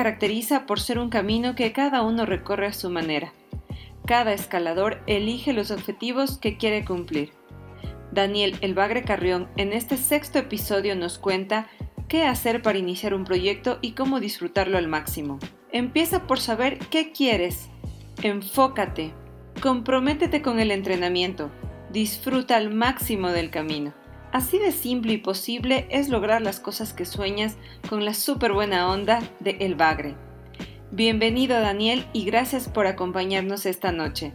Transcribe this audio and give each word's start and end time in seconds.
Caracteriza 0.00 0.64
por 0.64 0.80
ser 0.80 0.98
un 0.98 1.10
camino 1.10 1.54
que 1.54 1.74
cada 1.74 2.00
uno 2.00 2.24
recorre 2.24 2.66
a 2.66 2.72
su 2.72 2.88
manera. 2.88 3.34
Cada 4.06 4.32
escalador 4.32 5.02
elige 5.06 5.52
los 5.52 5.70
objetivos 5.70 6.38
que 6.38 6.56
quiere 6.56 6.86
cumplir. 6.86 7.32
Daniel 8.10 8.56
El 8.62 8.72
Bagre 8.72 9.02
Carrión 9.02 9.50
en 9.58 9.74
este 9.74 9.98
sexto 9.98 10.38
episodio 10.38 10.96
nos 10.96 11.18
cuenta 11.18 11.66
qué 12.08 12.24
hacer 12.24 12.62
para 12.62 12.78
iniciar 12.78 13.12
un 13.12 13.24
proyecto 13.24 13.78
y 13.82 13.92
cómo 13.92 14.20
disfrutarlo 14.20 14.78
al 14.78 14.88
máximo. 14.88 15.38
Empieza 15.70 16.26
por 16.26 16.40
saber 16.40 16.78
qué 16.78 17.12
quieres. 17.12 17.68
Enfócate. 18.22 19.12
Comprométete 19.60 20.40
con 20.40 20.60
el 20.60 20.70
entrenamiento. 20.70 21.50
Disfruta 21.92 22.56
al 22.56 22.72
máximo 22.72 23.28
del 23.28 23.50
camino. 23.50 23.92
Así 24.32 24.60
de 24.60 24.70
simple 24.70 25.14
y 25.14 25.18
posible 25.18 25.88
es 25.90 26.08
lograr 26.08 26.40
las 26.40 26.60
cosas 26.60 26.92
que 26.92 27.04
sueñas 27.04 27.56
con 27.88 28.04
la 28.04 28.14
súper 28.14 28.52
buena 28.52 28.88
onda 28.88 29.20
de 29.40 29.56
El 29.58 29.74
Bagre. 29.74 30.14
Bienvenido 30.92 31.60
Daniel 31.60 32.06
y 32.12 32.24
gracias 32.24 32.68
por 32.68 32.86
acompañarnos 32.86 33.66
esta 33.66 33.90
noche. 33.90 34.32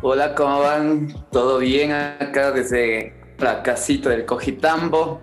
Hola, 0.00 0.36
¿cómo 0.36 0.60
van? 0.60 1.08
¿Todo 1.32 1.58
bien 1.58 1.90
acá 1.90 2.52
desde 2.52 3.12
la 3.38 3.64
casita 3.64 4.10
del 4.10 4.24
Cojitambo? 4.26 5.20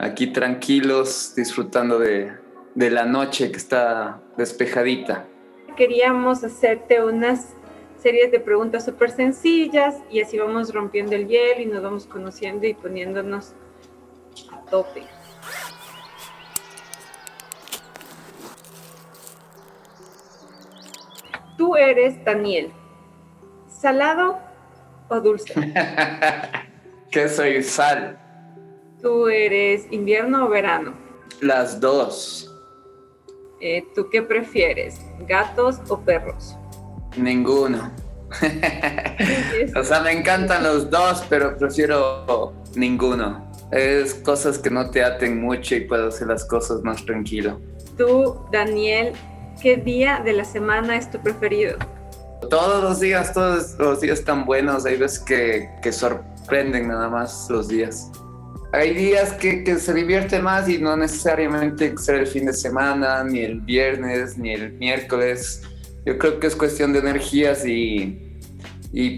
Aquí 0.00 0.26
tranquilos, 0.26 1.34
disfrutando 1.36 2.00
de, 2.00 2.32
de 2.74 2.90
la 2.90 3.04
noche 3.04 3.52
que 3.52 3.58
está 3.58 4.20
despejadita. 4.36 5.24
Queríamos 5.76 6.42
hacerte 6.42 7.04
unas 7.04 7.54
series 8.04 8.30
de 8.30 8.38
preguntas 8.38 8.84
súper 8.84 9.10
sencillas 9.10 9.94
y 10.10 10.20
así 10.20 10.38
vamos 10.38 10.74
rompiendo 10.74 11.14
el 11.14 11.26
hielo 11.26 11.62
y 11.62 11.64
nos 11.64 11.82
vamos 11.82 12.06
conociendo 12.06 12.66
y 12.66 12.74
poniéndonos 12.74 13.54
a 14.52 14.60
tope. 14.66 15.04
Tú 21.56 21.76
eres 21.76 22.22
Daniel. 22.26 22.74
¿Salado 23.68 24.38
o 25.08 25.20
dulce? 25.20 25.54
¿Qué 27.10 27.26
soy? 27.30 27.62
Sal. 27.62 28.18
¿Tú 29.00 29.28
eres 29.28 29.86
invierno 29.90 30.44
o 30.44 30.48
verano? 30.50 30.92
Las 31.40 31.80
dos. 31.80 32.54
Eh, 33.62 33.82
¿Tú 33.94 34.10
qué 34.10 34.20
prefieres? 34.20 35.00
¿Gatos 35.26 35.80
o 35.88 35.98
perros? 35.98 36.58
Ninguno. 37.16 37.92
o 39.76 39.84
sea, 39.84 40.00
me 40.00 40.12
encantan 40.12 40.62
los 40.64 40.90
dos, 40.90 41.24
pero 41.28 41.56
prefiero 41.56 42.52
ninguno. 42.74 43.50
Es 43.70 44.14
cosas 44.14 44.58
que 44.58 44.70
no 44.70 44.90
te 44.90 45.02
aten 45.02 45.40
mucho 45.40 45.74
y 45.74 45.80
puedo 45.82 46.08
hacer 46.08 46.28
las 46.28 46.44
cosas 46.44 46.82
más 46.82 47.04
tranquilo. 47.04 47.60
Tú, 47.96 48.40
Daniel, 48.52 49.12
¿qué 49.62 49.76
día 49.76 50.20
de 50.24 50.32
la 50.32 50.44
semana 50.44 50.96
es 50.96 51.10
tu 51.10 51.20
preferido? 51.20 51.76
Todos 52.50 52.82
los 52.82 53.00
días, 53.00 53.32
todos 53.32 53.76
los 53.78 54.00
días 54.00 54.18
están 54.18 54.44
buenos. 54.44 54.84
Hay 54.84 54.96
veces 54.96 55.20
que, 55.20 55.70
que 55.82 55.92
sorprenden 55.92 56.88
nada 56.88 57.08
más 57.08 57.46
los 57.48 57.68
días. 57.68 58.10
Hay 58.72 58.92
días 58.92 59.32
que, 59.34 59.62
que, 59.62 59.76
se 59.76 59.94
divierte 59.94 60.40
más 60.40 60.68
y 60.68 60.78
no 60.78 60.96
necesariamente 60.96 61.96
ser 61.96 62.16
el 62.16 62.26
fin 62.26 62.46
de 62.46 62.52
semana, 62.52 63.22
ni 63.22 63.38
el 63.40 63.60
viernes, 63.60 64.36
ni 64.36 64.52
el 64.52 64.72
miércoles 64.72 65.62
yo 66.04 66.18
creo 66.18 66.38
que 66.38 66.46
es 66.46 66.56
cuestión 66.56 66.92
de 66.92 66.98
energías 66.98 67.64
y, 67.66 68.20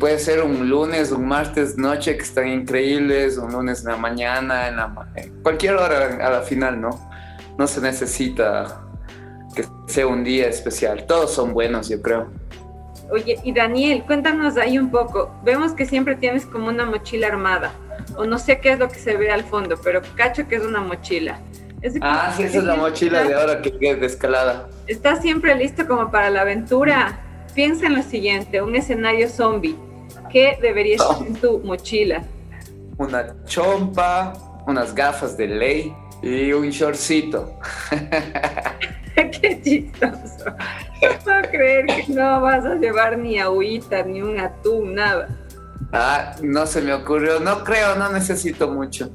puede 0.00 0.19
ser 0.19 0.42
un 0.42 0.69
lunes, 0.69 1.12
un 1.12 1.26
martes 1.26 1.76
noche 1.76 2.16
que 2.16 2.22
están 2.22 2.48
increíbles, 2.48 3.36
un 3.36 3.52
lunes 3.52 3.80
en 3.80 3.91
la 3.91 3.97
mañana, 3.97 4.69
en, 4.69 4.76
la, 4.76 5.06
cualquier 5.42 5.75
hora 5.75 6.19
a 6.26 6.30
la 6.30 6.42
final, 6.42 6.80
¿no? 6.80 6.91
No 7.58 7.66
se 7.66 7.80
necesita 7.80 8.80
que 9.54 9.64
sea 9.86 10.06
un 10.06 10.25
día 10.25 10.48
especial. 10.48 11.06
Todos 11.06 11.34
son 11.34 11.52
buenos, 11.52 11.88
yo 11.88 12.00
creo. 12.00 12.30
Oye, 13.10 13.38
y 13.44 13.52
Daniel, 13.52 14.02
cuéntanos 14.06 14.56
ahí 14.56 14.78
un 14.78 14.91
poco. 14.91 15.30
Vemos 15.44 15.72
que 15.72 15.84
siempre 15.84 16.16
tienes 16.16 16.46
como 16.46 16.69
una 16.69 16.86
mochila 16.86 17.28
armada, 17.28 17.72
o 18.16 18.25
no 18.25 18.38
sé 18.38 18.60
qué 18.60 18.72
es 18.72 18.78
lo 18.78 18.88
que 18.88 18.98
se 18.98 19.16
ve 19.16 19.30
al 19.30 19.44
fondo, 19.44 19.78
pero 19.82 20.00
cacho 20.16 20.48
que 20.48 20.56
es 20.56 20.62
una 20.62 20.80
mochila 20.80 21.38
ah, 22.00 22.32
sí, 22.36 22.44
esa 22.44 22.58
es 22.58 22.64
la 22.64 22.76
mochila 22.76 23.24
de 23.24 23.34
ahora 23.34 23.62
que 23.62 23.76
es 23.80 24.00
de 24.00 24.06
escalada. 24.06 24.69
¿Estás 24.86 25.22
siempre 25.22 25.54
listo 25.54 25.86
como 25.86 26.10
para 26.10 26.30
la 26.30 26.42
aventura? 26.42 27.19
Piensa 27.54 27.86
en 27.86 27.97
lo 27.97 28.02
siguiente, 28.02 28.60
un 28.62 28.74
escenario 28.76 29.28
zombie. 29.28 29.76
¿Qué 30.30 30.58
debería 30.60 30.96
estar 30.96 31.26
en 31.26 31.34
tu 31.34 31.58
mochila? 31.60 32.22
Una 32.98 33.34
chompa, 33.44 34.32
unas 34.66 34.94
gafas 34.94 35.36
de 35.36 35.46
ley 35.46 35.94
y 36.22 36.52
un 36.52 36.70
shortcito. 36.70 37.58
Qué 39.14 39.60
chistoso. 39.62 40.44
No 41.02 41.19
puedo 41.25 41.42
creer 41.50 41.86
que 41.86 42.04
no 42.08 42.41
vas 42.41 42.64
a 42.64 42.75
llevar 42.75 43.19
ni 43.19 43.38
agüita, 43.38 44.02
ni 44.02 44.22
un 44.22 44.38
atún, 44.38 44.94
nada. 44.94 45.28
Ah, 45.92 46.34
no 46.42 46.66
se 46.66 46.82
me 46.82 46.92
ocurrió. 46.92 47.41
No 47.41 47.64
creo, 47.64 47.94
no 47.96 48.10
necesito 48.10 48.69
mucho. 48.69 49.10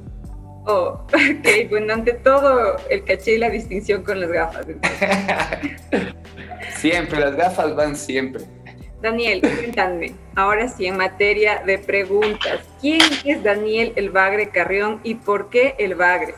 Oh, 0.64 1.00
ok, 1.08 1.70
bueno, 1.70 1.94
ante 1.94 2.12
todo 2.12 2.76
el 2.88 3.04
caché 3.04 3.34
y 3.34 3.38
la 3.38 3.50
distinción 3.50 4.02
con 4.02 4.20
las 4.20 4.30
gafas. 4.30 4.66
siempre, 6.76 7.20
las 7.20 7.36
gafas 7.36 7.74
van 7.74 7.96
siempre. 7.96 8.44
Daniel, 9.00 9.40
cuéntame, 9.40 10.14
ahora 10.36 10.68
sí, 10.68 10.86
en 10.86 10.96
materia 10.96 11.62
de 11.66 11.78
preguntas, 11.78 12.60
¿quién 12.80 13.00
es 13.24 13.42
Daniel 13.42 13.92
el 13.96 14.10
Bagre 14.10 14.50
Carrión 14.50 15.00
y 15.02 15.16
por 15.16 15.50
qué 15.50 15.74
el 15.78 15.96
Bagre? 15.96 16.34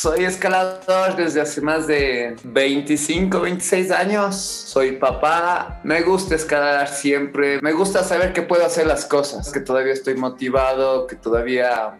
Soy 0.00 0.24
escalador 0.24 1.14
desde 1.14 1.42
hace 1.42 1.60
más 1.60 1.86
de 1.86 2.34
25, 2.42 3.38
26 3.38 3.90
años. 3.90 4.34
Soy 4.34 4.92
papá. 4.92 5.78
Me 5.84 6.00
gusta 6.00 6.36
escalar 6.36 6.88
siempre. 6.88 7.60
Me 7.60 7.74
gusta 7.74 8.02
saber 8.02 8.32
que 8.32 8.40
puedo 8.40 8.64
hacer 8.64 8.86
las 8.86 9.04
cosas, 9.04 9.52
que 9.52 9.60
todavía 9.60 9.92
estoy 9.92 10.14
motivado, 10.14 11.06
que 11.06 11.16
todavía 11.16 11.98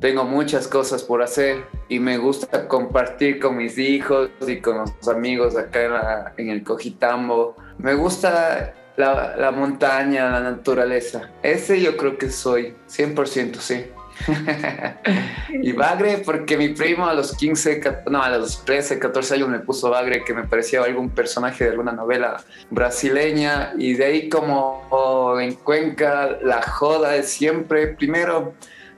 tengo 0.00 0.24
muchas 0.24 0.66
cosas 0.68 1.02
por 1.02 1.20
hacer 1.20 1.66
y 1.90 1.98
me 1.98 2.16
gusta 2.16 2.66
compartir 2.66 3.38
con 3.40 3.58
mis 3.58 3.76
hijos 3.76 4.30
y 4.46 4.62
con 4.62 4.78
los 4.78 5.08
amigos 5.08 5.54
acá 5.54 6.32
en, 6.38 6.48
el 6.48 6.64
Cojitambo. 6.64 7.56
Me 7.76 7.92
gusta 7.92 8.72
la, 8.96 9.36
la 9.36 9.50
montaña, 9.50 10.30
la 10.30 10.40
naturaleza. 10.40 11.30
Ese 11.42 11.78
yo 11.82 11.94
creo 11.98 12.16
que 12.16 12.30
soy, 12.30 12.74
100% 12.88 13.56
sí. 13.56 13.84
y 15.50 15.72
Bagre, 15.72 16.22
porque 16.24 16.56
mi 16.56 16.70
primo 16.70 17.06
a 17.06 17.14
los 17.14 17.36
15, 17.36 17.82
no, 18.10 18.22
a 18.22 18.30
los 18.30 18.64
13, 18.64 18.98
14 18.98 19.34
años 19.34 19.48
me 19.48 19.60
puso 19.60 19.90
Bagre, 19.90 20.24
que 20.24 20.34
me 20.34 20.44
parecía 20.44 20.82
algún 20.82 21.10
personaje 21.10 21.64
de 21.64 21.70
alguna 21.70 21.92
novela 21.92 22.42
brasileña. 22.70 23.72
Y 23.78 23.94
de 23.94 24.04
ahí, 24.04 24.28
como 24.28 25.36
en 25.40 25.54
Cuenca, 25.54 26.38
la 26.42 26.62
joda 26.62 27.16
es 27.16 27.30
siempre 27.30 27.88
primero. 27.88 28.54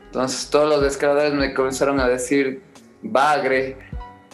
Entonces, 0.06 0.50
todos 0.50 0.68
los 0.68 0.84
escaladores 0.84 1.34
me 1.34 1.54
comenzaron 1.54 2.00
a 2.00 2.08
decir 2.08 2.62
Bagre. 3.02 3.76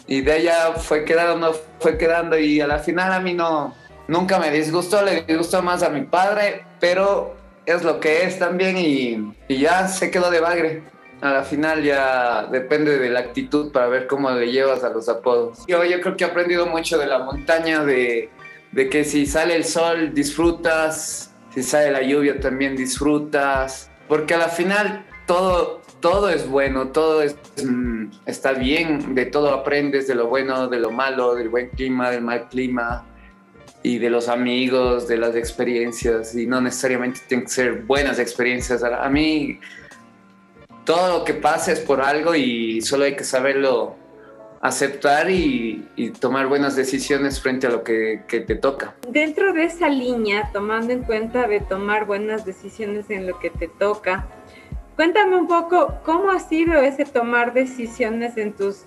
Y 0.07 0.21
de 0.21 0.37
ella 0.37 0.73
fue 0.73 1.05
quedando, 1.05 1.53
fue 1.79 1.97
quedando. 1.97 2.37
Y 2.37 2.61
a 2.61 2.67
la 2.67 2.79
final, 2.79 3.13
a 3.13 3.19
mí 3.19 3.33
no, 3.33 3.75
nunca 4.07 4.39
me 4.39 4.51
disgustó, 4.51 5.03
le 5.03 5.23
disgustó 5.23 5.61
más 5.61 5.83
a 5.83 5.89
mi 5.89 6.01
padre, 6.01 6.65
pero 6.79 7.36
es 7.67 7.83
lo 7.83 7.99
que 7.99 8.23
es 8.23 8.39
también 8.39 8.77
y, 8.77 9.33
ya 9.53 9.87
se 9.87 10.09
quedó 10.09 10.31
de 10.31 10.39
bagre. 10.39 10.83
A 11.19 11.33
la 11.33 11.43
final 11.43 11.83
ya 11.83 12.47
depende 12.51 12.97
de 12.97 13.09
la 13.09 13.19
actitud 13.19 13.71
para 13.71 13.87
ver 13.87 14.07
cómo 14.07 14.31
le 14.31 14.51
llevas 14.51 14.83
a 14.83 14.89
los 14.89 15.09
apodos. 15.09 15.65
Yo, 15.67 15.83
yo 15.83 15.99
creo 15.99 16.15
que 16.15 16.23
he 16.23 16.27
aprendido 16.27 16.65
mucho 16.67 16.97
de 16.97 17.07
la 17.07 17.19
montaña, 17.19 17.83
de, 17.83 18.29
de 18.71 18.89
que 18.89 19.03
si 19.03 19.25
sale 19.25 19.55
el 19.55 19.65
sol 19.65 20.13
disfrutas, 20.13 21.33
si 21.53 21.61
sale 21.61 21.91
la 21.91 22.03
lluvia 22.03 22.39
también 22.39 22.75
disfrutas, 22.75 23.89
porque 24.07 24.35
a 24.35 24.37
la 24.37 24.49
final 24.49 25.05
todo 25.25 25.81
todo 25.99 26.29
es 26.29 26.47
bueno, 26.47 26.89
todo 26.89 27.23
es, 27.23 27.35
mm, 27.65 28.11
está 28.27 28.53
bien, 28.53 29.15
de 29.15 29.25
todo 29.25 29.51
aprendes, 29.51 30.07
de 30.07 30.13
lo 30.13 30.27
bueno, 30.27 30.67
de 30.67 30.79
lo 30.79 30.91
malo, 30.91 31.33
del 31.33 31.49
buen 31.49 31.69
clima, 31.69 32.11
del 32.11 32.21
mal 32.21 32.47
clima 32.49 33.03
y 33.83 33.99
de 33.99 34.09
los 34.09 34.27
amigos, 34.27 35.07
de 35.07 35.17
las 35.17 35.35
experiencias 35.35 36.35
y 36.35 36.47
no 36.47 36.61
necesariamente 36.61 37.21
tienen 37.27 37.45
que 37.45 37.51
ser 37.51 37.81
buenas 37.83 38.19
experiencias. 38.19 38.83
A 38.83 39.09
mí 39.09 39.59
todo 40.83 41.19
lo 41.19 41.25
que 41.25 41.33
pasa 41.33 41.71
es 41.71 41.79
por 41.79 42.01
algo 42.01 42.33
y 42.35 42.81
solo 42.81 43.05
hay 43.05 43.15
que 43.15 43.23
saberlo 43.23 43.95
aceptar 44.61 45.29
y, 45.29 45.85
tomar 46.19 46.47
buenas 46.47 46.75
decisiones 46.75 47.41
frente 47.41 47.67
a 47.67 47.69
lo 47.69 47.83
que, 47.83 48.23
te 48.27 48.55
toca. 48.55 48.95
Dentro 49.07 49.53
de 49.53 49.65
esa 49.65 49.89
línea, 49.89 50.49
tomando 50.51 50.93
en 50.93 51.03
cuenta 51.03 51.47
de 51.47 51.59
tomar 51.59 52.05
buenas 52.05 52.45
decisiones 52.45 53.09
en 53.09 53.27
lo 53.27 53.39
que 53.39 53.49
te 53.49 53.67
toca, 53.67 54.27
cuéntame 54.95 55.35
un 55.35 55.47
poco 55.47 55.95
cómo 56.03 56.31
ha 56.31 56.39
sido 56.39 56.81
ese 56.81 57.05
tomar 57.05 57.53
decisiones 57.53 58.37
en 58.37 58.53
tus 58.53 58.83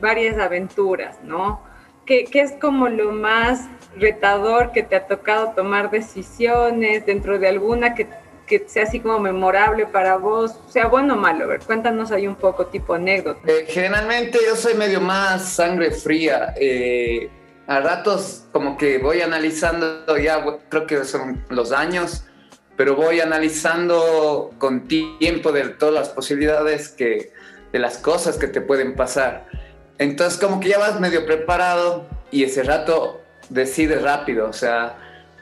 varias 0.00 0.38
aventuras, 0.38 1.18
¿no? 1.24 1.60
¿Qué, 2.06 2.24
qué 2.24 2.40
es 2.40 2.52
como 2.52 2.88
lo 2.88 3.12
más 3.12 3.68
retador 3.96 4.72
que 4.72 4.82
te 4.82 4.96
ha 4.96 5.06
tocado 5.06 5.52
tomar 5.52 5.90
decisiones 5.90 7.04
dentro 7.06 7.38
de 7.38 7.48
alguna 7.48 7.94
que 7.94 8.08
que 8.50 8.64
sea 8.66 8.82
así 8.82 8.98
como 8.98 9.20
memorable 9.20 9.86
para 9.86 10.16
vos, 10.16 10.58
sea 10.68 10.88
bueno 10.88 11.14
o 11.14 11.16
malo. 11.16 11.44
A 11.44 11.46
ver, 11.46 11.60
cuéntanos 11.60 12.10
ahí 12.10 12.26
un 12.26 12.34
poco, 12.34 12.66
tipo 12.66 12.94
anécdota. 12.94 13.40
Eh, 13.46 13.64
generalmente 13.68 14.40
yo 14.44 14.56
soy 14.56 14.74
medio 14.74 15.00
más 15.00 15.52
sangre 15.52 15.92
fría. 15.92 16.52
Eh, 16.56 17.30
a 17.68 17.78
ratos 17.78 18.46
como 18.50 18.76
que 18.76 18.98
voy 18.98 19.20
analizando, 19.20 20.18
ya 20.18 20.44
creo 20.68 20.84
que 20.84 21.04
son 21.04 21.44
los 21.48 21.70
años, 21.70 22.24
pero 22.76 22.96
voy 22.96 23.20
analizando 23.20 24.50
con 24.58 24.88
tiempo 24.88 25.52
de 25.52 25.68
todas 25.68 25.94
las 25.94 26.08
posibilidades 26.08 26.88
que, 26.88 27.32
de 27.72 27.78
las 27.78 27.98
cosas 27.98 28.36
que 28.36 28.48
te 28.48 28.60
pueden 28.60 28.96
pasar. 28.96 29.46
Entonces 29.98 30.40
como 30.40 30.58
que 30.58 30.70
ya 30.70 30.78
vas 30.78 30.98
medio 30.98 31.24
preparado 31.24 32.08
y 32.32 32.42
ese 32.42 32.64
rato 32.64 33.20
decides 33.50 34.02
rápido, 34.02 34.48
o 34.48 34.52
sea, 34.52 34.96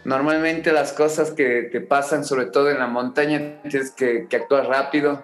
Normalmente 0.08 0.72
las 0.72 0.94
cosas 0.94 1.32
que 1.32 1.68
te 1.70 1.82
pasan, 1.82 2.24
sobre 2.24 2.46
todo 2.46 2.70
en 2.70 2.78
la 2.78 2.86
montaña, 2.86 3.60
tienes 3.68 3.90
que, 3.90 4.26
que 4.26 4.36
actuar 4.36 4.66
rápido, 4.66 5.22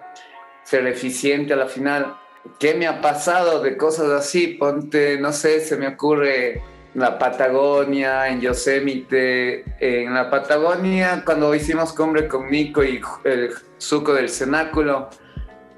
ser 0.63 0.85
eficiente 0.85 1.53
a 1.53 1.55
la 1.55 1.65
final. 1.65 2.15
¿Qué 2.59 2.75
me 2.75 2.85
ha 2.85 3.01
pasado 3.01 3.63
de 3.63 3.77
cosas 3.77 4.11
así? 4.11 4.47
Ponte, 4.47 5.17
no 5.17 5.33
sé, 5.33 5.61
se 5.61 5.77
me 5.77 5.87
ocurre 5.87 6.61
la 6.93 7.17
Patagonia, 7.17 8.27
en 8.27 8.41
Yosemite. 8.41 9.63
En 9.79 10.13
la 10.13 10.29
Patagonia, 10.29 11.23
cuando 11.25 11.55
hicimos 11.55 11.91
cumbre 11.91 12.27
con 12.27 12.51
Nico 12.51 12.83
y 12.83 13.01
el 13.23 13.55
suco 13.79 14.13
del 14.13 14.29
cenáculo, 14.29 15.09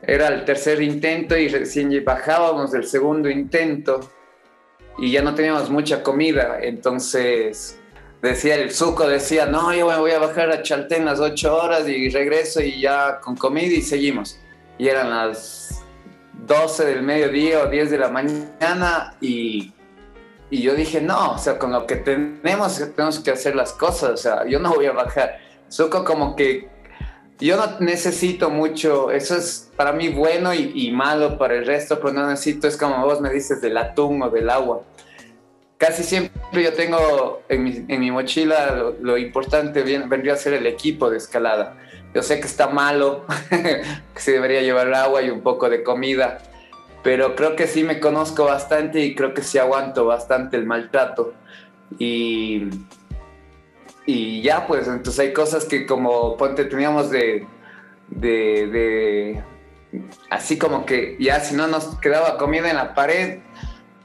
era 0.02 0.28
el 0.28 0.44
tercer 0.44 0.82
intento 0.82 1.38
y 1.38 1.48
recién 1.48 2.04
bajábamos 2.04 2.74
del 2.74 2.86
segundo 2.86 3.30
intento 3.30 4.02
y 4.98 5.12
ya 5.12 5.22
no 5.22 5.36
teníamos 5.36 5.70
mucha 5.70 6.04
comida. 6.04 6.60
Entonces 6.62 7.80
decía 8.22 8.56
el 8.56 8.72
suco, 8.72 9.08
decía, 9.08 9.46
no, 9.46 9.74
yo 9.74 9.88
me 9.88 9.98
voy 9.98 10.12
a 10.12 10.20
bajar 10.20 10.52
a 10.52 10.64
Chaltén 10.64 11.06
las 11.06 11.20
ocho 11.20 11.56
horas 11.56 11.88
y 11.88 12.10
regreso 12.10 12.62
y 12.62 12.82
ya 12.82 13.20
con 13.22 13.36
comida 13.36 13.74
y 13.74 13.82
seguimos. 13.82 14.40
Y 14.78 14.88
eran 14.88 15.10
las 15.10 15.84
12 16.46 16.86
del 16.86 17.04
mediodía 17.04 17.64
o 17.64 17.68
10 17.68 17.92
de 17.92 17.98
la 17.98 18.10
mañana 18.10 19.16
y, 19.22 19.74
y 20.50 20.62
yo 20.62 20.76
dije, 20.76 21.02
no, 21.02 21.32
o 21.32 21.38
sea, 21.38 21.58
con 21.58 21.72
lo 21.72 21.86
que 21.86 21.98
tenemos 21.98 22.78
tenemos 22.96 23.20
que 23.20 23.32
hacer 23.32 23.56
las 23.56 23.74
cosas, 23.74 24.12
o 24.12 24.18
sea, 24.18 24.46
yo 24.48 24.60
no 24.60 24.74
voy 24.74 24.86
a 24.86 24.92
bajar. 24.92 25.40
Suco 25.68 26.04
como 26.06 26.36
que 26.36 26.70
yo 27.40 27.58
no 27.58 27.80
necesito 27.80 28.50
mucho, 28.50 29.12
eso 29.12 29.36
es 29.36 29.70
para 29.76 29.94
mí 29.94 30.10
bueno 30.10 30.54
y, 30.54 30.72
y 30.74 30.92
malo 30.92 31.38
para 31.38 31.56
el 31.56 31.66
resto, 31.66 32.00
pero 32.00 32.14
no 32.14 32.28
necesito, 32.28 32.68
es 32.68 32.78
como 32.78 33.06
vos 33.06 33.22
me 33.22 33.30
dices 33.30 33.62
del 33.62 33.78
atún 33.78 34.22
o 34.24 34.30
del 34.30 34.50
agua 34.50 34.84
casi 35.78 36.04
siempre 36.04 36.64
yo 36.64 36.74
tengo 36.74 37.44
en 37.50 37.64
mi, 37.64 37.86
en 37.88 38.00
mi 38.00 38.12
mochila 38.12 38.94
lo, 39.00 39.18
importante 39.18 39.84
vendría 39.84 40.34
a 40.34 40.38
ser 40.38 40.54
el 40.54 40.66
equipo 40.66 41.10
de 41.10 41.18
escalada. 41.18 41.78
Yo 42.14 42.24
sé 42.24 42.40
que 42.40 42.48
está 42.48 42.68
malo, 42.68 43.26
que 43.50 44.20
se 44.20 44.32
debería 44.32 44.62
llevar 44.62 44.92
agua 44.94 45.22
y 45.22 45.30
un 45.30 45.42
poco 45.42 45.70
de 45.70 45.84
comida, 45.84 46.40
pero 47.04 47.36
creo 47.36 47.56
que 47.56 47.68
sí 47.68 47.84
me 47.84 48.00
conozco 48.00 48.46
bastante 48.46 49.02
y 49.02 49.14
creo 49.14 49.34
que 49.34 49.44
sí 49.44 49.60
aguanto 49.60 50.06
bastante 50.06 50.58
el 50.58 50.66
maltrato. 50.66 51.34
Y, 52.00 52.70
y 54.08 54.42
ya, 54.42 54.66
pues, 54.66 54.88
entonces 54.88 55.20
hay 55.20 55.34
cosas 55.34 55.66
que 55.66 55.86
como, 55.86 56.38
ponte, 56.38 56.64
teníamos 56.64 57.12
de, 57.12 57.46
de, 58.08 59.44
así 60.30 60.58
como 60.58 60.86
que 60.86 61.18
ya 61.20 61.42
si 61.42 61.56
no 61.56 61.68
nos 61.68 62.00
quedaba 62.00 62.38
comida 62.38 62.70
en 62.70 62.78
la 62.78 62.96
pared, 62.96 63.40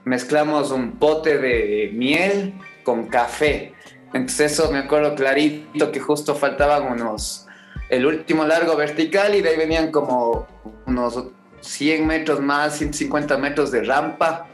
mezclamos 0.05 0.73
un 0.73 0.99
pote 0.99 1.39
de 1.39 1.93
miel 1.95 2.55
con 2.83 3.07
café. 3.07 3.75
Entonces 4.13 4.53
eso 4.53 4.73
me 4.73 4.81
acuerdo 4.81 5.15
clarito 5.15 5.93
que 5.93 6.01
justo 6.01 6.35
faltaban 6.35 6.91
unos, 6.91 7.47
el 7.89 8.05
último 8.05 8.45
largo 8.45 8.77
vertical 8.77 9.37
y 9.37 9.41
de 9.41 9.51
ahí 9.51 9.57
venían 9.57 9.93
como 9.93 10.49
unos 10.85 11.27
100 11.61 12.05
metros 12.09 12.41
más, 12.41 12.77
150 12.77 13.39
metros 13.39 13.71
de 13.71 13.85
rampa 13.85 14.49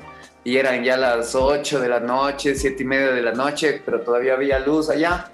y 0.45 0.59
eran 0.59 0.85
ya 0.85 0.99
las 0.99 1.35
8 1.35 1.81
de 1.81 1.89
la 1.89 2.01
noche, 2.01 2.55
7 2.55 2.83
y 2.83 2.87
media 2.87 3.13
de 3.13 3.23
la 3.23 3.33
noche, 3.33 3.83
pero 3.83 4.03
todavía 4.03 4.35
había 4.35 4.59
luz 4.59 4.91
allá. 4.91 5.33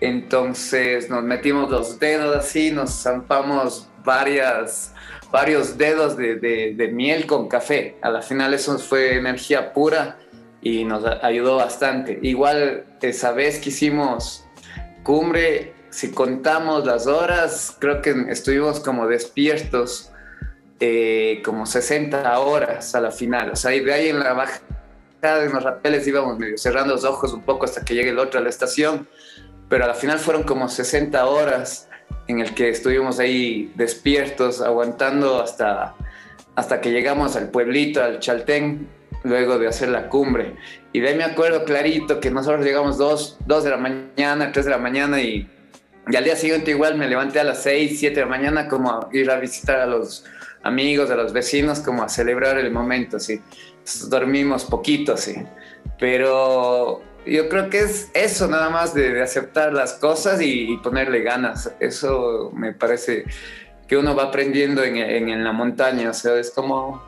Entonces 0.00 1.08
nos 1.08 1.22
metimos 1.22 1.70
los 1.70 1.98
dedos 1.98 2.36
así, 2.36 2.70
nos 2.70 3.02
zampamos 3.02 3.88
varias 4.04 4.92
varios 5.30 5.76
dedos 5.76 6.16
de, 6.16 6.90
miel 6.92 7.26
con 7.26 7.48
café. 7.48 7.96
A 8.02 8.10
la 8.10 8.22
final 8.22 8.54
eso 8.54 8.78
fue 8.78 9.16
energía 9.16 9.72
pura 9.72 10.18
y 10.62 10.84
nos 10.84 11.04
ayudó 11.22 11.56
bastante. 11.56 12.18
Igual 12.22 12.84
esa 13.02 13.32
vez 13.32 13.58
que 13.58 13.70
hicimos 13.70 14.44
cumbre, 15.02 15.74
si 15.90 16.10
contamos 16.10 16.84
las 16.84 17.06
horas, 17.06 17.76
creo 17.78 18.02
que 18.02 18.26
estuvimos 18.28 18.80
como 18.80 19.06
despiertos 19.06 20.10
eh, 20.80 21.40
como 21.44 21.66
60 21.66 22.38
horas 22.38 22.94
a 22.94 23.00
la 23.00 23.10
final. 23.10 23.50
O 23.50 23.56
sea, 23.56 23.70
de 23.70 23.92
ahí 23.92 24.08
en 24.08 24.18
la 24.18 24.32
bajada 24.32 25.40
de 25.40 25.48
los 25.48 25.62
rapeles 25.62 26.06
íbamos 26.06 26.38
medio 26.38 26.58
cerrando 26.58 26.94
los 26.94 27.04
ojos 27.04 27.32
un 27.32 27.42
poco 27.42 27.64
hasta 27.64 27.84
que 27.84 27.94
llegue 27.94 28.10
el 28.10 28.18
otro 28.18 28.40
a 28.40 28.42
la 28.42 28.50
estación, 28.50 29.08
pero 29.68 29.84
a 29.84 29.88
la 29.88 29.94
final 29.94 30.18
fueron 30.18 30.44
como 30.44 30.68
60 30.68 31.26
horas 31.26 31.88
en 32.28 32.40
el 32.40 32.54
que 32.54 32.68
estuvimos 32.68 33.18
ahí 33.18 33.72
despiertos, 33.74 34.60
aguantando 34.60 35.40
hasta, 35.40 35.94
hasta 36.54 36.80
que 36.80 36.90
llegamos 36.90 37.36
al 37.36 37.50
pueblito, 37.50 38.02
al 38.02 38.20
Chaltén, 38.20 38.88
luego 39.22 39.58
de 39.58 39.68
hacer 39.68 39.88
la 39.88 40.08
cumbre. 40.08 40.56
Y 40.92 41.00
de 41.00 41.08
ahí 41.08 41.14
me 41.16 41.24
acuerdo 41.24 41.64
clarito 41.64 42.20
que 42.20 42.30
nosotros 42.30 42.64
llegamos 42.64 42.98
dos, 42.98 43.38
dos 43.46 43.64
de 43.64 43.70
la 43.70 43.76
mañana, 43.76 44.52
tres 44.52 44.64
de 44.64 44.70
la 44.70 44.78
mañana 44.78 45.20
y, 45.20 45.48
y 46.08 46.16
al 46.16 46.24
día 46.24 46.36
siguiente 46.36 46.70
igual 46.70 46.96
me 46.96 47.08
levanté 47.08 47.40
a 47.40 47.44
las 47.44 47.62
seis, 47.62 47.98
siete 47.98 48.16
de 48.16 48.20
la 48.22 48.30
mañana 48.30 48.68
como 48.68 48.90
a 48.90 49.08
ir 49.12 49.30
a 49.30 49.38
visitar 49.38 49.80
a 49.80 49.86
los 49.86 50.24
amigos, 50.62 51.10
a 51.10 51.16
los 51.16 51.32
vecinos, 51.32 51.80
como 51.80 52.02
a 52.02 52.08
celebrar 52.08 52.58
el 52.58 52.70
momento, 52.70 53.18
sí. 53.18 53.40
dormimos 54.08 54.64
poquito, 54.64 55.16
sí. 55.16 55.34
Pero 55.98 57.02
yo 57.26 57.48
creo 57.48 57.70
que 57.70 57.80
es 57.80 58.10
eso 58.14 58.48
nada 58.48 58.70
más 58.70 58.94
de, 58.94 59.22
aceptar 59.22 59.72
las 59.72 59.94
cosas 59.94 60.40
y, 60.40 60.76
ponerle 60.78 61.20
ganas. 61.22 61.72
Eso 61.80 62.50
me 62.54 62.72
parece 62.72 63.24
que 63.88 63.96
uno 63.96 64.14
va 64.14 64.24
aprendiendo 64.24 64.82
en, 64.82 64.96
en, 64.96 65.44
la 65.44 65.52
montaña. 65.52 66.10
O 66.10 66.14
sea, 66.14 66.36
es 66.38 66.50
como... 66.50 67.02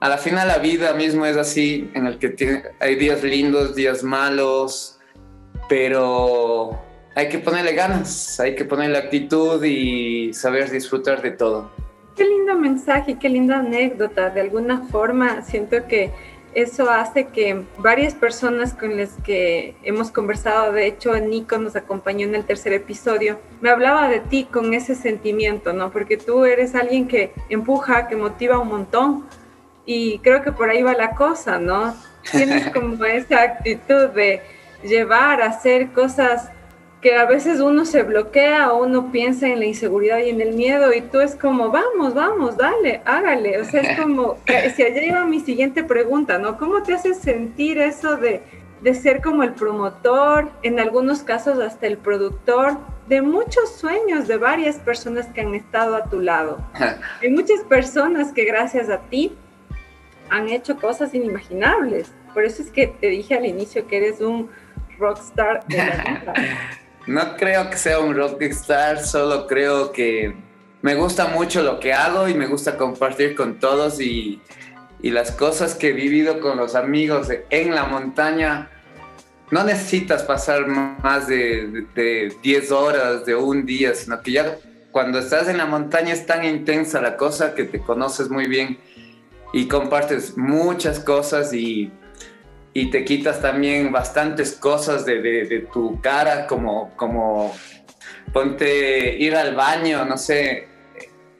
A 0.00 0.08
la 0.08 0.18
final 0.18 0.48
la 0.48 0.58
vida 0.58 0.94
mismo 0.94 1.26
es 1.26 1.36
así, 1.36 1.88
en 1.94 2.06
el 2.06 2.18
que 2.18 2.30
tiene, 2.30 2.64
hay 2.80 2.96
días 2.96 3.22
lindos, 3.22 3.76
días 3.76 4.02
malos, 4.02 4.98
pero 5.68 6.76
hay 7.14 7.28
que 7.28 7.38
ponerle 7.38 7.72
ganas, 7.74 8.40
hay 8.40 8.56
que 8.56 8.64
ponerle 8.64 8.98
actitud 8.98 9.62
y 9.62 10.32
saber 10.32 10.70
disfrutar 10.72 11.22
de 11.22 11.30
todo. 11.30 11.70
Qué 12.16 12.24
lindo 12.24 12.56
mensaje, 12.56 13.16
qué 13.18 13.28
linda 13.28 13.58
anécdota. 13.58 14.30
De 14.30 14.40
alguna 14.40 14.82
forma 14.88 15.42
siento 15.42 15.86
que 15.86 16.12
eso 16.54 16.90
hace 16.90 17.28
que 17.28 17.62
varias 17.78 18.14
personas 18.14 18.74
con 18.74 18.96
las 18.96 19.12
que 19.24 19.74
hemos 19.82 20.10
conversado, 20.10 20.72
de 20.72 20.86
hecho 20.86 21.18
Nico 21.18 21.58
nos 21.58 21.76
acompañó 21.76 22.26
en 22.26 22.34
el 22.34 22.44
tercer 22.44 22.72
episodio, 22.72 23.38
me 23.60 23.70
hablaba 23.70 24.08
de 24.08 24.20
ti 24.20 24.44
con 24.44 24.74
ese 24.74 24.94
sentimiento, 24.94 25.72
¿no? 25.72 25.90
Porque 25.90 26.16
tú 26.16 26.44
eres 26.44 26.74
alguien 26.74 27.08
que 27.08 27.32
empuja, 27.48 28.06
que 28.08 28.16
motiva 28.16 28.58
un 28.58 28.68
montón 28.68 29.24
y 29.86 30.18
creo 30.18 30.42
que 30.42 30.52
por 30.52 30.68
ahí 30.68 30.82
va 30.82 30.92
la 30.92 31.14
cosa, 31.14 31.58
¿no? 31.58 31.94
Tienes 32.30 32.70
como 32.72 33.04
esa 33.04 33.42
actitud 33.42 34.08
de 34.10 34.42
llevar 34.82 35.40
a 35.42 35.46
hacer 35.46 35.92
cosas 35.92 36.50
que 37.02 37.16
a 37.16 37.26
veces 37.26 37.60
uno 37.60 37.84
se 37.84 38.04
bloquea 38.04 38.72
o 38.72 38.84
uno 38.84 39.12
piensa 39.12 39.48
en 39.48 39.58
la 39.58 39.66
inseguridad 39.66 40.18
y 40.20 40.30
en 40.30 40.40
el 40.40 40.54
miedo 40.54 40.92
y 40.94 41.00
tú 41.00 41.20
es 41.20 41.34
como, 41.34 41.70
vamos, 41.70 42.14
vamos, 42.14 42.56
dale, 42.56 43.02
hágale. 43.04 43.60
O 43.60 43.64
sea, 43.64 43.82
es 43.82 43.98
como, 44.00 44.38
si 44.74 44.82
allá 44.82 45.04
iba 45.04 45.24
mi 45.26 45.40
siguiente 45.40 45.82
pregunta, 45.82 46.38
¿no? 46.38 46.56
¿Cómo 46.56 46.82
te 46.82 46.94
hace 46.94 47.12
sentir 47.12 47.78
eso 47.78 48.16
de 48.16 48.40
de 48.82 48.94
ser 48.94 49.22
como 49.22 49.44
el 49.44 49.52
promotor, 49.52 50.50
en 50.62 50.80
algunos 50.80 51.22
casos 51.22 51.58
hasta 51.60 51.86
el 51.86 51.98
productor 51.98 52.78
de 53.08 53.22
muchos 53.22 53.76
sueños 53.76 54.26
de 54.26 54.36
varias 54.36 54.76
personas 54.76 55.26
que 55.26 55.40
han 55.40 55.54
estado 55.54 55.94
a 55.94 56.04
tu 56.04 56.20
lado. 56.20 56.58
Hay 57.22 57.30
muchas 57.30 57.60
personas 57.60 58.32
que 58.32 58.44
gracias 58.44 58.90
a 58.90 58.98
ti 58.98 59.32
han 60.30 60.48
hecho 60.48 60.76
cosas 60.76 61.14
inimaginables. 61.14 62.12
Por 62.34 62.44
eso 62.44 62.62
es 62.62 62.70
que 62.70 62.88
te 62.88 63.08
dije 63.08 63.34
al 63.34 63.46
inicio 63.46 63.86
que 63.86 63.98
eres 63.98 64.20
un 64.20 64.50
rockstar 64.98 65.64
de 65.66 65.76
la 65.76 66.34
No 67.06 67.36
creo 67.36 67.68
que 67.68 67.76
sea 67.76 67.98
un 67.98 68.14
rockstar, 68.14 69.04
solo 69.04 69.46
creo 69.46 69.90
que 69.92 70.34
me 70.82 70.94
gusta 70.94 71.28
mucho 71.28 71.62
lo 71.62 71.80
que 71.80 71.92
hago 71.92 72.28
y 72.28 72.34
me 72.34 72.46
gusta 72.46 72.76
compartir 72.76 73.34
con 73.34 73.58
todos 73.58 74.00
y, 74.00 74.40
las 75.00 75.32
cosas 75.32 75.74
que 75.74 75.88
he 75.88 75.92
vivido 75.92 76.38
con 76.38 76.56
los 76.56 76.76
amigos 76.76 77.26
en 77.50 77.74
la 77.74 77.84
montaña. 77.84 78.70
No 79.50 79.64
necesitas 79.64 80.22
pasar 80.22 80.68
más 80.68 81.26
de, 81.26 81.86
de 81.96 82.32
10 82.40 82.70
horas, 82.70 83.26
de 83.26 83.34
un 83.34 83.66
día, 83.66 83.94
sino 83.94 84.22
que 84.22 84.30
ya 84.32 84.58
cuando 84.92 85.18
estás 85.18 85.48
en 85.48 85.58
la 85.58 85.66
montaña 85.66 86.12
es 86.12 86.24
tan 86.24 86.44
intensa 86.44 87.00
la 87.00 87.16
cosa 87.16 87.56
que 87.56 87.64
te 87.64 87.80
conoces 87.80 88.30
muy 88.30 88.46
bien 88.46 88.78
y 89.52 89.66
compartes 89.66 90.36
muchas 90.36 91.00
cosas 91.00 91.52
y, 91.52 91.90
y 92.74 92.90
te 92.90 93.04
quitas 93.04 93.40
también 93.40 93.92
bastantes 93.92 94.52
cosas 94.52 95.04
de, 95.04 95.20
de, 95.20 95.68
tu 95.72 96.00
cara, 96.00 96.46
como, 96.46 96.90
como 96.96 97.54
ponte 98.32 99.16
ir 99.18 99.36
al 99.36 99.54
baño, 99.54 100.04
no 100.04 100.16
sé, 100.16 100.68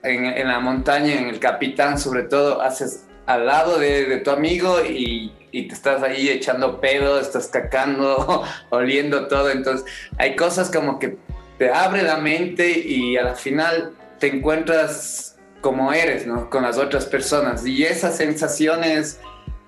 en, 0.02 0.26
en, 0.26 0.48
la 0.48 0.60
montaña, 0.60 1.14
en 1.14 1.28
el 1.28 1.38
capitán 1.38 1.98
sobre 1.98 2.24
todo, 2.24 2.60
haces 2.60 3.06
al 3.26 3.46
lado 3.46 3.78
de, 3.78 4.04
de 4.04 4.18
tu 4.18 4.30
amigo 4.30 4.84
y, 4.84 5.32
y, 5.52 5.68
te 5.68 5.74
estás 5.74 6.02
ahí 6.02 6.28
echando 6.28 6.80
pedo, 6.80 7.18
estás 7.18 7.46
cacando, 7.46 8.44
oliendo 8.70 9.28
todo, 9.28 9.50
entonces 9.50 9.86
hay 10.18 10.36
cosas 10.36 10.70
como 10.70 10.98
que 10.98 11.16
te 11.58 11.70
abre 11.70 12.02
la 12.02 12.16
mente 12.16 12.78
y 12.78 13.16
a 13.16 13.22
la 13.22 13.34
final 13.34 13.92
te 14.18 14.26
encuentras 14.28 15.32
como 15.62 15.92
eres, 15.92 16.26
¿no? 16.26 16.50
Con 16.50 16.64
las 16.64 16.76
otras 16.76 17.06
personas. 17.06 17.64
Y 17.64 17.84
esas 17.84 18.16
sensaciones, 18.16 19.20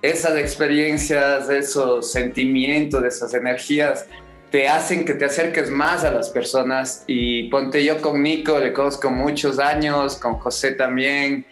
esas 0.09 0.37
experiencias, 0.37 1.49
esos 1.49 2.11
sentimientos, 2.11 3.03
esas 3.03 3.33
energías, 3.33 4.05
te 4.51 4.67
hacen 4.67 5.03
que 5.03 5.13
te 5.13 5.25
acerques 5.25 5.69
más 5.69 6.03
a 6.03 6.11
las 6.11 6.29
personas. 6.29 7.03
Y 7.07 7.49
ponte 7.49 7.83
yo 7.83 8.01
con 8.01 8.21
Nico, 8.23 8.59
le 8.59 8.73
conozco 8.73 9.09
muchos 9.09 9.59
años, 9.59 10.15
con 10.15 10.35
José 10.35 10.71
también, 10.71 11.45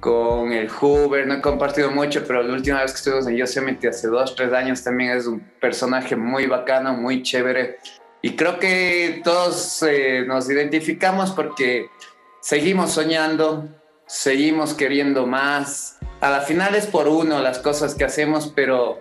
con 0.00 0.52
el 0.52 0.68
Hoover, 0.68 1.26
no 1.26 1.34
he 1.34 1.40
compartido 1.40 1.90
mucho, 1.90 2.24
pero 2.26 2.42
la 2.42 2.54
última 2.54 2.82
vez 2.82 2.92
que 2.92 2.98
estuvimos 2.98 3.26
en 3.26 3.36
Yosemite 3.36 3.88
hace 3.88 4.08
dos, 4.08 4.34
tres 4.34 4.52
años 4.52 4.82
también 4.82 5.16
es 5.16 5.26
un 5.26 5.40
personaje 5.60 6.16
muy 6.16 6.46
bacano, 6.46 6.94
muy 6.94 7.22
chévere. 7.22 7.78
Y 8.22 8.34
creo 8.34 8.58
que 8.58 9.20
todos 9.24 9.82
eh, 9.82 10.24
nos 10.26 10.50
identificamos 10.50 11.30
porque 11.30 11.88
seguimos 12.40 12.92
soñando, 12.92 13.68
seguimos 14.06 14.74
queriendo 14.74 15.26
más. 15.26 15.97
A 16.20 16.30
la 16.30 16.40
final 16.40 16.74
es 16.74 16.86
por 16.86 17.06
uno 17.06 17.40
las 17.40 17.58
cosas 17.60 17.94
que 17.94 18.04
hacemos, 18.04 18.52
pero, 18.54 19.00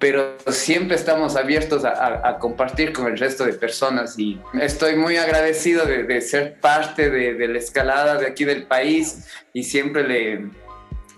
pero 0.00 0.36
siempre 0.48 0.96
estamos 0.96 1.36
abiertos 1.36 1.84
a, 1.84 2.38
compartir 2.40 2.92
con 2.92 3.06
el 3.06 3.16
resto 3.16 3.44
de 3.44 3.52
personas 3.52 4.18
y 4.18 4.40
estoy 4.60 4.96
muy 4.96 5.16
agradecido 5.16 5.86
de, 5.86 6.20
ser 6.20 6.58
parte 6.60 7.08
de, 7.08 7.46
la 7.46 7.58
escalada 7.58 8.16
de 8.16 8.26
aquí 8.26 8.44
del 8.44 8.64
país 8.64 9.28
y 9.52 9.62
siempre 9.62 10.06
le, 10.08 10.50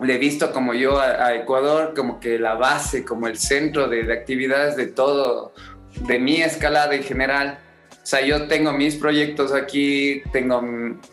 le 0.04 0.14
he 0.14 0.18
visto 0.18 0.52
como 0.52 0.74
yo 0.74 1.00
a, 1.00 1.34
Ecuador 1.34 1.94
como 1.96 2.20
que 2.20 2.38
la 2.38 2.54
base, 2.54 3.04
como 3.04 3.26
el 3.26 3.38
centro 3.38 3.88
de, 3.88 4.02
de 4.02 4.12
actividades 4.12 4.76
de 4.76 4.88
todo, 4.88 5.54
de 6.06 6.18
mi 6.18 6.42
escalada 6.42 6.94
en 6.94 7.04
general. 7.04 7.58
O 7.90 8.06
sea, 8.10 8.20
yo 8.20 8.48
tengo 8.48 8.72
mis 8.72 8.96
proyectos 8.96 9.52
aquí, 9.52 10.22
tengo 10.30 10.62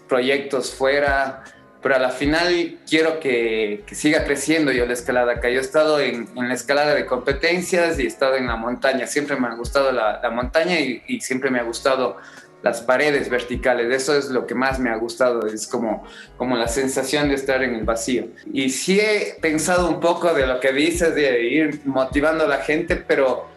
proyectos 0.08 0.74
fuera, 0.74 1.44
pero 1.86 1.98
a 1.98 2.00
la 2.00 2.10
final 2.10 2.80
quiero 2.90 3.20
que, 3.20 3.84
siga 3.92 4.24
creciendo 4.24 4.72
yo 4.72 4.88
la 4.88 4.94
escalada 4.94 5.34
acá. 5.34 5.52
Yo 5.52 5.60
he 5.60 5.62
estado 5.62 6.00
en, 6.00 6.28
la 6.34 6.56
escalada 6.56 6.96
de 6.96 7.06
competencias 7.06 8.00
y 8.00 8.06
he 8.06 8.08
estado 8.08 8.38
en 8.38 8.48
la 8.48 8.56
montaña. 8.56 9.06
Siempre 9.06 9.36
me 9.36 9.48
ha 9.50 9.54
gustado 9.54 9.92
la, 9.92 10.20
montaña 10.32 10.80
y, 10.80 11.22
siempre 11.22 11.52
me 11.52 11.60
ha 11.60 11.62
gustado 11.62 12.18
las 12.64 12.82
paredes 12.82 13.30
verticales. 13.30 13.94
Eso 13.94 14.18
es 14.18 14.32
lo 14.32 14.48
que 14.48 14.56
más 14.56 14.80
me 14.80 14.90
ha 14.90 14.96
gustado. 14.96 15.46
Es 15.46 15.68
como, 15.68 16.08
como 16.38 16.58
la 16.58 16.68
sensación 16.68 17.30
de 17.30 17.36
estar 17.36 17.62
en 17.62 17.76
el 17.76 17.84
vacío. 17.84 18.30
Y 18.52 18.72
sí 18.72 19.00
he 19.00 19.38
pensado 19.40 19.88
un 19.88 20.00
poco 20.00 20.34
de 20.34 20.48
lo 20.48 20.60
que 20.60 20.74
dices, 20.74 21.14
de 21.14 21.44
ir 21.44 21.82
motivando 21.86 22.46
a 22.46 22.48
la 22.48 22.64
gente, 22.64 22.96
pero 22.96 23.48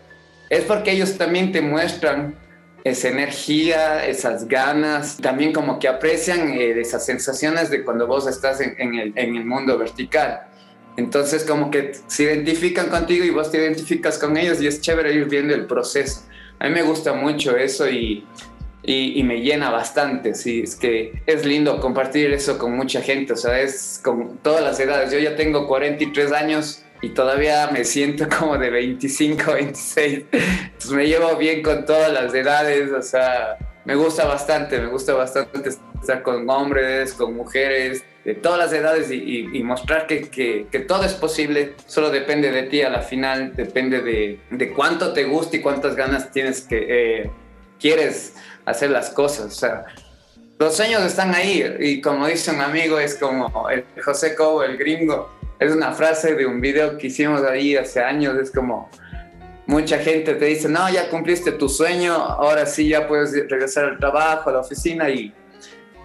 es 0.51 0.65
porque 0.65 0.91
ellos 0.91 1.17
también 1.17 1.51
te 1.51 1.63
muestran 1.63 2.35
esa 2.89 3.09
energía, 3.09 4.07
esas 4.07 4.49
ganas, 4.49 5.17
también 5.19 5.53
como 5.53 5.79
que 5.79 5.89
aprecian 5.89 6.51
eh, 6.51 6.81
esas 6.81 7.05
sensaciones 7.05 7.71
de 7.71 7.85
cuando 7.85 8.07
vos 8.07 8.27
estás 8.27 8.61
en, 8.61 8.95
el, 8.95 9.13
en, 9.17 9.37
el, 9.37 9.45
mundo 9.45 9.79
vertical. 9.79 10.49
Entonces 10.97 11.45
como 11.45 11.71
que 11.71 11.93
se 12.07 12.25
identifican 12.25 12.89
contigo 12.89 13.25
y 13.25 13.31
vos 13.31 13.51
te 13.51 13.59
identificas 13.59 14.19
con 14.19 14.37
ellos 14.37 14.61
y 14.61 14.67
es 14.67 14.81
chévere 14.81 15.13
ir 15.13 15.27
viendo 15.27 15.55
el 15.55 15.67
proceso. 15.67 16.23
A 16.59 16.69
mí 16.69 16.75
me 16.75 16.83
gusta 16.83 17.13
mucho 17.13 17.57
eso 17.57 17.89
y, 17.89 18.27
y, 18.83 19.21
y, 19.21 19.23
me 19.23 19.41
llena 19.41 19.71
bastante. 19.71 20.35
Sí, 20.35 20.63
es 20.63 20.75
que 20.75 21.23
es 21.27 21.45
lindo 21.47 21.81
compartir 21.81 22.33
eso 22.33 22.59
con 22.59 22.77
mucha 22.77 23.01
gente, 23.01 23.35
o 23.35 23.37
sea, 23.37 23.61
es 23.61 24.01
con 24.03 24.39
todas 24.39 24.63
las 24.63 24.81
edades. 24.81 25.13
Yo 25.13 25.19
ya 25.19 25.37
tengo 25.37 25.69
43 25.69 26.33
años 26.33 26.85
y 27.01 27.11
todavía 27.11 27.69
me 27.73 27.85
siento 27.85 28.27
como 28.39 28.59
de 28.59 28.71
25, 28.71 29.53
26. 29.53 30.25
Entonces 30.33 30.91
me 30.91 31.07
llevo 31.07 31.37
bien 31.37 31.63
con 31.63 31.85
todas 31.85 32.13
las 32.13 32.35
edades, 32.35 32.91
o 32.93 33.03
sea, 33.03 33.57
me 33.85 33.95
gusta 33.95 34.27
bastante, 34.27 34.79
me 34.81 34.89
gusta 34.89 35.15
bastante 35.15 35.71
estar 36.01 36.23
con 36.23 36.49
hombres, 36.49 37.15
con 37.15 37.35
mujeres, 37.35 38.05
de 38.25 38.35
todas 38.35 38.59
las 38.59 38.73
edades 38.75 39.11
y, 39.11 39.63
mostrar 39.63 40.07
que, 40.07 40.29
que, 40.29 40.67
que, 40.71 40.81
todo 40.81 41.05
es 41.05 41.15
posible, 41.15 41.75
solo 41.87 42.11
depende 42.11 42.51
de 42.51 42.65
ti 42.65 42.83
a 42.83 42.91
la 42.91 43.01
final, 43.01 43.55
depende 43.57 44.03
de, 44.03 44.41
de 44.51 44.73
cuánto 44.75 45.15
te 45.15 45.25
gusta 45.25 45.57
y 45.57 45.61
cuántas 45.61 45.97
ganas 45.97 46.31
tienes 46.31 46.61
que, 46.61 47.23
eh, 47.23 47.31
quieres 47.81 48.35
hacer 48.67 48.91
las 48.91 49.09
cosas, 49.11 49.47
o 49.47 49.51
sea, 49.59 49.87
los 50.59 50.77
sueños 50.77 51.03
están 51.03 51.35
ahí 51.35 51.65
y 51.79 52.01
como 52.01 52.27
dice 52.27 52.51
un 52.51 52.61
amigo, 52.61 52.99
es 52.99 53.15
como 53.15 53.71
el 53.71 53.85
José 54.05 54.35
Cobo, 54.35 54.63
el 54.63 54.77
gringo, 54.77 55.38
es 55.59 55.73
una 55.73 55.93
frase 55.93 56.35
de 56.35 56.47
un 56.47 56.61
video 56.61 56.99
que 56.99 57.09
hicimos 57.09 57.43
ahí 57.43 57.77
hace 57.77 58.01
años, 58.01 58.37
es 58.39 58.51
como 58.51 58.91
mucha 59.67 59.99
gente 59.99 60.35
te 60.35 60.45
dice, 60.47 60.69
no, 60.69 60.89
ya 60.91 61.11
cumpliste 61.11 61.53
tu 61.53 61.69
sueño, 61.69 62.15
ahora 62.15 62.65
sí 62.65 62.89
ya 62.89 63.07
puedes 63.07 63.33
regresar 63.51 63.85
al 63.85 63.99
trabajo, 63.99 64.51
a 64.51 64.55
la 64.55 64.61
oficina 64.61 65.11
y, 65.11 65.35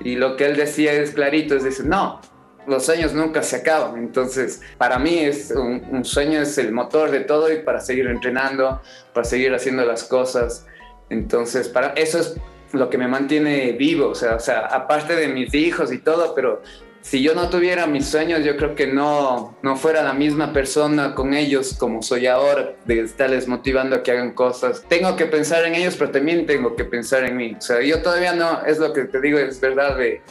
y 0.02 0.16
lo 0.16 0.36
que 0.36 0.46
él 0.46 0.58
decía 0.58 0.92
es 0.94 1.12
clarito, 1.12 1.56
es 1.56 1.64
decir, 1.64 1.86
no, 1.86 2.20
los 2.68 2.86
sueños 2.86 3.14
nunca 3.14 3.44
se 3.44 3.58
acaban, 3.58 3.98
entonces 3.98 4.62
para 4.78 5.00
mí 5.00 5.20
es 5.20 5.52
un, 5.52 6.04
sueño 6.04 6.42
es 6.42 6.58
el 6.58 6.72
motor 6.72 7.12
de 7.12 7.22
todo 7.22 7.52
y 7.52 7.60
para 7.60 7.80
seguir 7.80 8.08
entrenando, 8.08 8.82
para 9.14 9.26
seguir 9.26 9.54
haciendo 9.54 9.86
las 9.86 10.04
cosas, 10.04 10.66
entonces 11.10 11.70
para 11.70 11.90
eso 11.94 12.20
es 12.20 12.36
lo 12.72 12.90
que 12.90 12.98
me 12.98 13.08
mantiene 13.08 13.74
vivo, 13.74 14.10
o 14.10 14.16
sea, 14.16 14.36
o 14.36 14.40
sea, 14.40 14.62
aparte 14.66 15.16
de 15.16 15.28
mis 15.28 15.54
hijos 15.54 15.92
y 15.92 16.00
todo, 16.00 16.34
pero 16.34 16.62
si 17.04 17.22
yo 17.22 17.36
no 17.36 17.50
tuviera 17.50 17.86
mis 17.86 18.06
sueños, 18.06 18.46
yo 18.46 18.56
creo 18.56 18.76
que 18.76 18.88
no, 18.88 19.58
no 19.62 19.76
fuera 19.76 20.02
la 20.04 20.14
misma 20.14 20.54
persona 20.54 21.14
con 21.14 21.34
ellos 21.34 21.76
como 21.78 22.02
soy 22.02 22.28
ahora, 22.28 22.76
de 22.86 23.02
estarles 23.02 23.46
motivando 23.46 23.98
a 23.98 24.04
que 24.04 24.12
hagan 24.12 24.32
cosas. 24.32 24.86
Tengo 24.88 25.18
que 25.18 25.26
pensar 25.26 25.66
en 25.66 25.76
ellos, 25.76 25.98
pero 25.98 26.12
también 26.12 26.46
tengo 26.46 26.78
que 26.78 26.86
pensar 26.86 27.26
en 27.26 27.36
mí. 27.36 27.56
O 27.58 27.62
sea, 27.62 27.82
yo 27.82 28.02
todavía 28.02 28.34
no, 28.34 28.66
es 28.66 28.80
lo 28.80 28.94
que 28.94 29.04
te 29.04 29.20
digo, 29.20 29.38
es 29.38 29.60
verdad 29.60 29.98
de, 29.98 30.22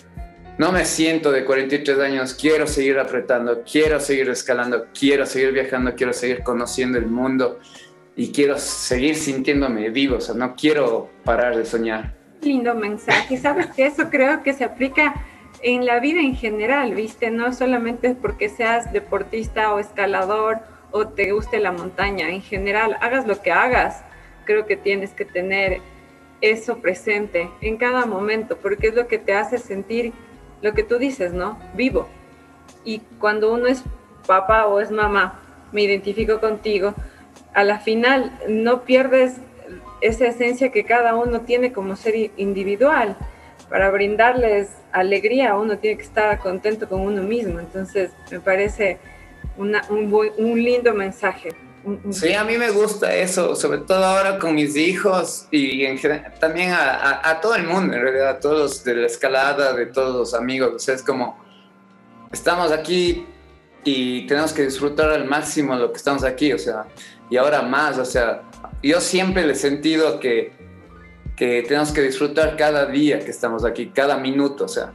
no 0.57 0.73
me 0.73 0.87
siento 0.87 1.31
de 1.31 1.45
43 1.45 1.99
años, 1.99 2.33
quiero 2.33 2.67
seguir 2.67 2.99
apretando, 2.99 3.62
quiero 3.71 4.00
seguir 4.00 4.31
escalando, 4.31 4.87
quiero 4.99 5.26
seguir 5.26 5.52
viajando, 5.52 5.95
quiero 5.95 6.14
seguir 6.14 6.43
conociendo 6.43 6.97
el 6.97 7.07
mundo 7.07 7.61
y 8.17 8.33
quiero 8.33 8.59
seguir 8.59 9.17
sintiéndome 9.17 9.91
vivo, 9.91 10.17
o 10.17 10.21
sea, 10.23 10.35
no 10.35 10.57
quiero 10.57 11.11
parar 11.23 11.55
de 11.55 11.67
soñar. 11.67 12.14
Lindo 12.41 12.75
mensaje, 12.75 13.37
sabes 13.37 13.67
que 13.67 13.85
eso 13.85 14.09
creo 14.11 14.43
que 14.43 14.55
se 14.55 14.64
aplica 14.64 15.26
en 15.62 15.87
la 15.87 16.00
vida 16.00 16.21
en 16.21 16.35
general, 16.35 16.95
¿viste? 16.95 17.31
No 17.31 17.52
solamente 17.52 18.14
porque 18.14 18.49
seas 18.49 18.92
deportista 18.92 19.73
o 19.73 19.78
escalador 19.78 20.59
o 20.90 21.09
te 21.09 21.33
guste 21.33 21.61
la 21.61 21.73
montaña, 21.73 22.28
en 22.28 22.42
general, 22.42 22.99
hagas 23.00 23.26
lo 23.26 23.40
que 23.40 23.52
hagas, 23.52 24.04
creo 24.45 24.66
que 24.66 24.76
tienes 24.76 25.12
que 25.12 25.25
tener 25.25 25.81
eso 26.40 26.78
presente 26.78 27.49
en 27.61 27.76
cada 27.76 28.04
momento, 28.04 28.59
porque 28.59 28.88
es 28.88 28.95
lo 28.95 29.07
que 29.07 29.19
te 29.19 29.35
hace 29.35 29.59
sentir 29.59 30.12
lo 30.61 30.75
que 30.75 30.83
tú 30.83 30.99
dices, 30.99 31.33
¿no? 31.33 31.59
Vivo. 31.75 32.09
Y 32.85 32.99
cuando 33.19 33.52
uno 33.52 33.69
es 33.69 33.85
papá 34.26 34.66
o 34.66 34.81
es 34.81 34.90
mamá, 34.90 35.40
me 35.71 35.83
identifico 35.83 36.40
contigo, 36.40 36.95
a 37.54 37.64
la 37.64 37.78
final 37.78 38.38
no 38.49 38.83
pierdes 38.83 39.37
esa 40.00 40.26
esencia 40.26 40.73
que 40.73 40.85
cada 40.85 41.14
uno 41.14 41.42
tiene 41.42 41.73
como 41.73 41.97
ser 41.97 42.33
individual 42.37 43.16
para 43.73 43.91
brindarles 43.91 44.69
alegría 44.93 45.57
uno 45.57 45.79
tiene 45.79 45.97
que 45.97 46.02
estar 46.02 46.38
contento 46.41 46.87
con 46.87 47.00
uno 47.00 47.23
mismo. 47.23 47.59
Entonces 47.59 48.11
me 48.31 48.38
parece 48.38 48.99
un, 49.57 50.62
lindo 50.62 50.93
mensaje. 50.93 51.55
Sí, 52.11 52.35
a 52.35 52.45
mí 52.45 52.59
me 52.59 52.71
gusta 52.71 53.14
eso, 53.14 53.57
sobre 53.57 53.79
todo 53.79 54.05
ahora 54.05 54.38
con 54.38 54.55
mis 54.55 54.76
hijos 54.76 55.49
y 55.50 55.87
también 56.38 56.71
a, 56.75 57.41
todo 57.41 57.55
el 57.55 57.67
mundo, 57.67 57.97
en 57.97 58.02
realidad, 58.02 58.29
a 58.29 58.41
todos 58.41 58.85
de 58.85 58.95
la 58.95 59.07
escalada, 59.07 59.73
de 59.73 59.87
todos 59.87 60.14
los 60.17 60.35
amigos. 60.35 60.75
O 60.75 60.79
sea, 60.79 60.95
es 60.95 61.02
como, 61.02 61.43
estamos 62.31 62.73
aquí 62.73 63.26
y 63.85 64.26
tenemos 64.26 64.52
que 64.52 64.67
disfrutar 64.67 65.09
al 65.09 65.25
máximo 65.25 65.75
lo 65.76 65.91
que 65.91 65.97
estamos 65.97 66.25
aquí, 66.25 66.52
o 66.52 66.59
sea, 66.59 66.85
y 67.31 67.38
ahora 67.38 67.62
más, 67.62 67.97
o 67.97 68.05
sea, 68.05 68.43
yo 68.83 69.00
siempre 69.00 69.47
le 69.47 69.55
he 69.55 69.57
sentido 69.57 70.21
que, 70.21 70.52
que 71.42 71.64
tenemos 71.64 71.90
que 71.90 72.02
disfrutar 72.02 72.56
cada 72.56 72.87
día 72.87 73.18
que 73.18 73.32
estamos 73.32 73.64
aquí, 73.64 73.88
cada 73.88 74.16
minuto, 74.16 74.66
o 74.66 74.68
sea, 74.68 74.92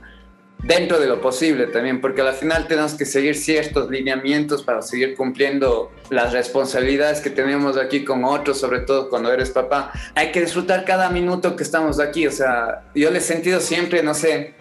dentro 0.63 0.97
de 0.97 1.05
lo 1.05 1.19
posible 1.19 1.67
también, 1.67 1.99
porque 1.99 2.21
al 2.21 2.31
final 2.35 2.69
tenemos 2.69 2.93
que 2.93 3.03
seguir 3.03 3.35
ciertos 3.35 3.89
lineamientos 3.89 4.63
para 4.63 4.81
seguir 4.81 5.17
cumpliendo 5.17 5.91
las 6.09 6.31
responsabilidades 6.31 7.19
que 7.19 7.31
tenemos 7.31 7.75
aquí 7.75 8.05
con 8.05 8.23
otros, 8.23 8.61
sobre 8.61 8.79
todo 8.79 9.09
cuando 9.09 9.29
eres 9.29 9.49
papá. 9.49 9.91
Hay 10.15 10.31
que 10.31 10.39
disfrutar 10.39 10.85
cada 10.85 11.09
minuto 11.09 11.53
que 11.57 11.63
estamos 11.63 11.99
aquí, 11.99 12.25
o 12.25 12.31
sea, 12.31 12.85
yo 12.95 13.11
le 13.11 13.17
he 13.17 13.21
sentido 13.21 13.59
siempre, 13.59 14.01
no 14.01 14.13
sé, 14.13 14.53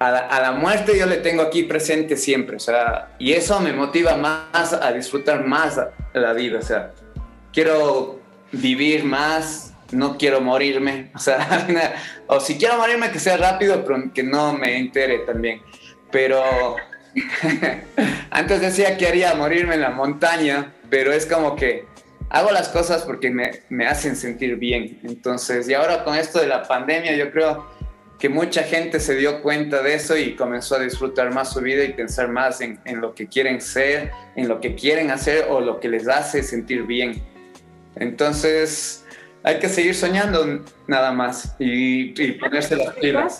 a 0.00 0.10
la, 0.10 0.18
a 0.18 0.42
la 0.42 0.50
muerte 0.50 0.98
yo 0.98 1.06
le 1.06 1.18
tengo 1.18 1.42
aquí 1.42 1.62
presente 1.62 2.16
siempre, 2.16 2.56
o 2.56 2.58
sea, 2.58 3.14
y 3.20 3.32
eso 3.32 3.60
me 3.60 3.72
motiva 3.72 4.16
más 4.16 4.72
a 4.72 4.92
disfrutar 4.92 5.46
más 5.46 5.78
la 6.14 6.32
vida, 6.32 6.58
o 6.58 6.62
sea, 6.62 6.90
quiero 7.52 8.18
vivir 8.50 9.04
más, 9.04 9.71
no 9.92 10.18
quiero 10.18 10.40
morirme, 10.40 11.10
o 11.14 11.18
sea, 11.18 11.96
o 12.26 12.40
si 12.40 12.56
quiero 12.56 12.76
morirme 12.78 13.10
que 13.10 13.18
sea 13.18 13.36
rápido, 13.36 13.84
pero 13.84 14.12
que 14.12 14.22
no 14.22 14.52
me 14.52 14.76
entere 14.76 15.20
también. 15.20 15.62
Pero 16.10 16.76
antes 18.30 18.60
decía 18.60 18.96
que 18.96 19.06
haría 19.06 19.34
morirme 19.34 19.74
en 19.74 19.82
la 19.82 19.90
montaña, 19.90 20.74
pero 20.90 21.12
es 21.12 21.26
como 21.26 21.56
que 21.56 21.86
hago 22.30 22.50
las 22.50 22.68
cosas 22.68 23.02
porque 23.02 23.30
me, 23.30 23.62
me, 23.68 23.86
hacen 23.86 24.16
sentir 24.16 24.56
bien. 24.56 25.00
Entonces, 25.04 25.68
y 25.68 25.74
ahora 25.74 26.04
con 26.04 26.16
esto 26.16 26.40
de 26.40 26.46
la 26.46 26.62
pandemia, 26.62 27.14
yo 27.14 27.30
creo 27.30 27.66
que 28.18 28.28
mucha 28.28 28.62
gente 28.62 29.00
se 29.00 29.16
dio 29.16 29.42
cuenta 29.42 29.82
de 29.82 29.94
eso 29.94 30.16
y 30.16 30.36
comenzó 30.36 30.76
a 30.76 30.78
disfrutar 30.78 31.34
más 31.34 31.52
su 31.52 31.60
vida 31.60 31.82
y 31.82 31.92
pensar 31.92 32.28
más 32.28 32.60
en, 32.60 32.78
en 32.84 33.00
lo 33.00 33.14
que 33.14 33.26
quieren 33.26 33.60
ser, 33.60 34.12
en 34.36 34.48
lo 34.48 34.60
que 34.60 34.74
quieren 34.74 35.10
hacer 35.10 35.46
o 35.50 35.60
lo 35.60 35.80
que 35.80 35.88
les 35.88 36.06
hace 36.08 36.42
sentir 36.42 36.84
bien. 36.84 37.20
Entonces, 37.96 39.01
hay 39.44 39.58
que 39.58 39.68
seguir 39.68 39.94
soñando 39.94 40.60
nada 40.86 41.12
más 41.12 41.54
y, 41.58 42.32
ponerse 42.32 42.76
las 42.76 42.94
pilas. 42.94 43.38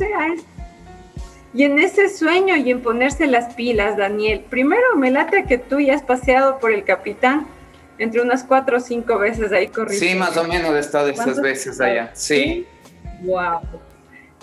Y 1.55 1.65
en 1.65 1.79
ese 1.79 2.09
sueño 2.09 2.57
y 2.57 2.71
en 2.71 2.81
ponerse 2.81 3.27
las 3.27 3.55
pilas, 3.55 3.97
Daniel, 3.97 4.45
primero 4.49 4.97
me 4.97 5.11
late 5.11 5.45
que 5.45 5.59
tú 5.59 5.81
ya 5.81 5.95
has 5.95 6.03
paseado 6.03 6.59
por 6.59 6.73
el 6.73 6.85
capitán 6.85 7.47
entre 7.99 8.23
unas 8.23 8.43
cuatro 8.43 8.79
o 8.79 8.81
cinco 8.81 9.19
veces 9.19 9.53
ahí 9.53 9.69
corriendo. 9.69 10.07
Sí, 10.07 10.15
más 10.15 10.37
o 10.37 10.45
menos 10.45 10.75
he 10.75 10.79
estado 10.79 11.09
esas 11.09 11.41
veces 11.41 11.81
allá, 11.81 12.11
sí. 12.15 12.67
Wow. 13.21 13.61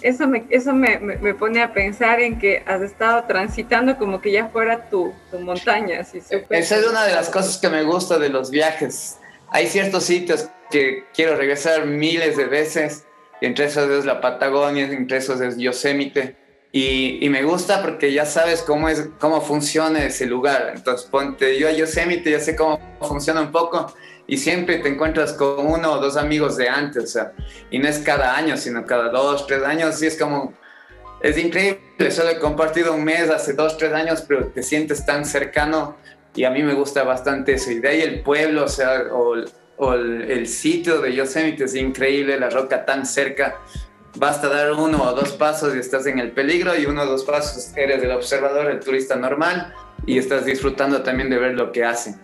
Eso, 0.02 0.28
me, 0.28 0.46
eso 0.50 0.72
me, 0.72 1.34
pone 1.34 1.62
a 1.62 1.74
pensar 1.74 2.22
en 2.22 2.40
que 2.40 2.64
has 2.66 2.82
estado 2.82 3.26
transitando 3.26 3.98
como 3.98 4.22
que 4.22 4.32
ya 4.32 4.48
fuera 4.48 4.90
tu, 4.90 5.12
tu 5.30 5.40
montaña. 5.40 6.00
Esa 6.00 6.78
es 6.78 6.88
una 6.88 7.04
de 7.04 7.14
las 7.14 7.28
cosas 7.30 7.58
que 7.58 7.70
me 7.70 7.84
gusta 7.84 8.18
de 8.18 8.30
los 8.30 8.50
viajes. 8.50 9.19
Hay 9.52 9.68
ciertos 9.68 10.04
sitios 10.04 10.50
que 10.70 11.06
quiero 11.14 11.36
regresar 11.36 11.86
miles 11.86 12.38
de 12.38 12.46
veces. 12.46 13.06
Entre 13.42 13.66
esos 13.66 13.90
es 13.90 14.06
la 14.06 14.22
Patagonia, 14.22 14.86
entre 14.86 15.18
esos 15.18 15.42
es 15.42 15.58
Yosemite. 15.58 16.36
Y, 16.72 17.26
y, 17.26 17.30
me 17.30 17.42
gusta 17.42 17.82
porque 17.82 18.14
ya 18.14 18.28
sabes 18.28 18.62
cómo, 18.62 18.90
es, 18.90 19.10
cómo 19.20 19.42
funciona 19.42 20.04
ese 20.04 20.28
lugar. 20.28 20.74
Entonces, 20.76 21.08
ponte 21.10 21.58
yo 21.58 21.68
a 21.68 21.72
Yosemite, 21.72 22.30
ya 22.30 22.40
sé 22.40 22.56
cómo 22.56 22.80
funciona 23.02 23.42
un 23.42 23.52
poco 23.52 23.92
y 24.30 24.38
siempre 24.38 24.78
te 24.78 24.90
encuentras 24.90 25.34
con 25.34 25.66
uno 25.66 25.94
o 25.94 25.98
dos 26.00 26.16
amigos 26.16 26.56
de 26.56 26.70
antes. 26.70 27.04
O 27.04 27.08
sea, 27.08 27.34
y 27.72 27.80
no 27.80 27.88
es 27.88 27.98
cada 27.98 28.38
año, 28.38 28.56
sino 28.58 28.86
cada 28.86 29.10
dos, 29.10 29.48
tres 29.48 29.64
años. 29.64 30.00
Y 30.04 30.06
es 30.06 30.18
como, 30.20 30.54
es 31.22 31.36
increíble. 31.40 32.12
Solo 32.12 32.30
he 32.30 32.38
compartido 32.38 32.94
un 32.94 33.04
mes 33.04 33.32
hace 33.32 33.54
dos, 33.54 33.76
tres 33.78 33.92
años, 33.92 34.24
pero 34.28 34.46
te 34.50 34.62
sientes 34.62 35.04
tan 35.04 35.26
cercano 35.26 35.98
y 36.36 36.44
a 36.44 36.50
mí 36.50 36.64
me 36.64 36.74
gusta 36.74 37.04
bastante 37.04 37.54
eso. 37.54 37.72
Y 37.72 37.80
de 37.80 37.88
ahí 37.88 38.02
el 38.02 38.22
pueblo, 38.22 38.66
o 38.66 38.68
sea, 38.68 39.04
o 39.12 39.36
o 39.80 39.94
el, 39.94 40.48
sitio 40.48 41.02
de 41.02 41.16
Yosemite 41.16 41.64
es 41.64 41.74
increíble, 41.74 42.38
la 42.38 42.50
roca 42.50 42.86
tan 42.86 43.06
cerca. 43.06 43.60
Basta 44.16 44.50
dar 44.50 44.74
uno 44.74 45.02
o 45.02 45.14
dos 45.14 45.32
pasos 45.32 45.74
y 45.74 45.80
estás 45.80 46.06
en 46.06 46.20
el 46.20 46.32
peligro 46.32 46.78
y 46.78 46.86
uno 46.86 47.04
o 47.04 47.06
dos 47.06 47.24
pasos 47.24 47.72
eres 47.78 48.04
el 48.04 48.12
observador, 48.12 48.70
el 48.70 48.82
turista 48.82 49.16
normal 49.16 49.74
y 50.06 50.18
estás 50.18 50.46
disfrutando 50.46 51.02
también 51.02 51.30
de 51.30 51.38
ver 51.38 51.54
lo 51.54 51.72
que 51.72 51.86
hacen. 51.86 52.20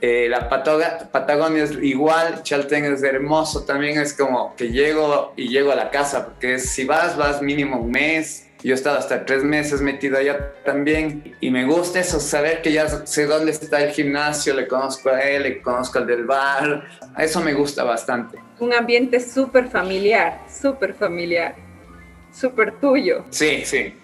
Eh, 0.00 0.28
la 0.30 0.48
Patagonia 0.48 1.64
es 1.64 1.72
igual, 1.82 2.42
Chaltén 2.44 2.84
es 2.84 3.02
hermoso, 3.02 3.64
también 3.64 3.98
es 3.98 4.14
como 4.14 4.54
que 4.54 4.70
llego 4.70 5.32
y 5.36 5.48
llego 5.48 5.72
a 5.72 5.74
la 5.74 5.90
casa, 5.90 6.26
porque 6.26 6.58
si 6.60 6.84
vas, 6.84 7.16
vas 7.16 7.42
mínimo 7.42 7.78
un 7.78 7.90
mes, 7.90 8.46
yo 8.62 8.72
he 8.72 8.74
estado 8.74 8.98
hasta 8.98 9.24
tres 9.24 9.42
meses 9.42 9.80
metido 9.80 10.18
allá 10.18 10.52
también 10.64 11.34
y 11.40 11.50
me 11.50 11.64
gusta 11.64 12.00
eso, 12.00 12.20
saber 12.20 12.62
que 12.62 12.72
ya 12.72 12.88
sé 13.06 13.26
dónde 13.26 13.52
está 13.52 13.82
el 13.82 13.92
gimnasio, 13.92 14.54
le 14.54 14.68
conozco 14.68 15.10
a 15.10 15.20
él, 15.20 15.44
le 15.44 15.62
conozco 15.62 15.98
al 15.98 16.06
del 16.06 16.24
bar, 16.24 16.86
eso 17.18 17.40
me 17.40 17.54
gusta 17.54 17.84
bastante. 17.84 18.38
Un 18.58 18.74
ambiente 18.74 19.20
súper 19.20 19.68
familiar, 19.68 20.42
súper 20.48 20.94
familiar, 20.94 21.54
súper 22.32 22.72
tuyo. 22.72 23.24
Sí, 23.30 23.62
sí. 23.64 23.94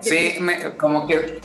sí, 0.00 0.38
como 0.76 1.06
que 1.06 1.40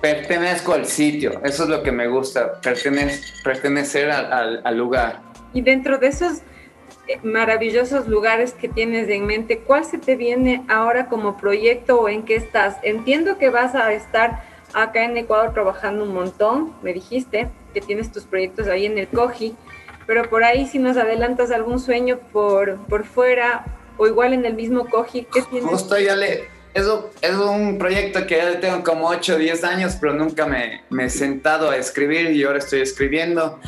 pertenezco 0.00 0.74
al 0.74 0.86
sitio, 0.86 1.40
eso 1.44 1.64
es 1.64 1.68
lo 1.68 1.82
que 1.82 1.90
me 1.90 2.06
gusta, 2.06 2.60
pertenecer 2.60 4.10
al, 4.10 4.60
al 4.64 4.76
lugar. 4.76 5.20
Y 5.52 5.62
dentro 5.62 5.98
de 5.98 6.08
esos 6.08 6.42
maravillosos 7.22 8.06
lugares 8.06 8.52
que 8.52 8.68
tienes 8.68 9.08
en 9.08 9.26
mente, 9.26 9.58
¿cuál 9.58 9.84
se 9.84 9.98
te 9.98 10.16
viene 10.16 10.64
ahora 10.68 11.06
como 11.06 11.36
proyecto 11.36 12.00
o 12.00 12.08
en 12.08 12.22
qué 12.24 12.36
estás? 12.36 12.76
Entiendo 12.82 13.38
que 13.38 13.50
vas 13.50 13.74
a 13.74 13.92
estar 13.92 14.42
acá 14.74 15.04
en 15.04 15.16
Ecuador 15.16 15.52
trabajando 15.54 16.04
un 16.04 16.12
montón, 16.12 16.74
me 16.82 16.92
dijiste 16.92 17.48
que 17.72 17.80
tienes 17.80 18.12
tus 18.12 18.24
proyectos 18.24 18.68
ahí 18.68 18.86
en 18.86 18.98
el 18.98 19.08
COGI, 19.08 19.56
pero 20.06 20.28
por 20.28 20.44
ahí 20.44 20.66
si 20.66 20.78
nos 20.78 20.96
adelantas 20.96 21.50
algún 21.50 21.80
sueño 21.80 22.18
por, 22.32 22.76
por 22.86 23.04
fuera 23.04 23.64
o 23.96 24.06
igual 24.06 24.32
en 24.32 24.44
el 24.44 24.54
mismo 24.54 24.88
COGI, 24.88 25.26
¿qué 25.32 25.42
tienes? 25.42 25.70
Justo 25.70 25.98
ya 25.98 26.16
le, 26.16 26.48
eso 26.74 27.10
es 27.20 27.34
un 27.34 27.78
proyecto 27.78 28.26
que 28.26 28.36
ya 28.36 28.60
tengo 28.60 28.84
como 28.84 29.08
8 29.08 29.34
o 29.34 29.38
10 29.38 29.64
años, 29.64 29.96
pero 30.00 30.12
nunca 30.12 30.46
me, 30.46 30.82
me 30.90 31.06
he 31.06 31.10
sentado 31.10 31.70
a 31.70 31.76
escribir 31.76 32.30
y 32.30 32.44
ahora 32.44 32.58
estoy 32.58 32.80
escribiendo 32.80 33.58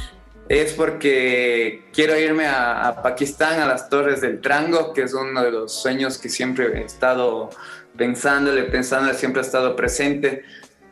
es 0.50 0.72
porque 0.72 1.84
quiero 1.92 2.18
irme 2.18 2.44
a, 2.44 3.02
Pakistán, 3.04 3.60
a 3.60 3.66
las 3.66 3.88
Torres 3.88 4.20
del 4.20 4.40
Trango, 4.40 4.92
que 4.92 5.02
es 5.02 5.14
uno 5.14 5.44
de 5.44 5.52
los 5.52 5.72
sueños 5.72 6.18
que 6.18 6.28
siempre 6.28 6.76
he 6.76 6.84
estado 6.84 7.50
pensándole, 7.96 8.64
pensándole, 8.64 9.16
siempre 9.16 9.42
ha 9.42 9.44
estado 9.44 9.76
presente, 9.76 10.42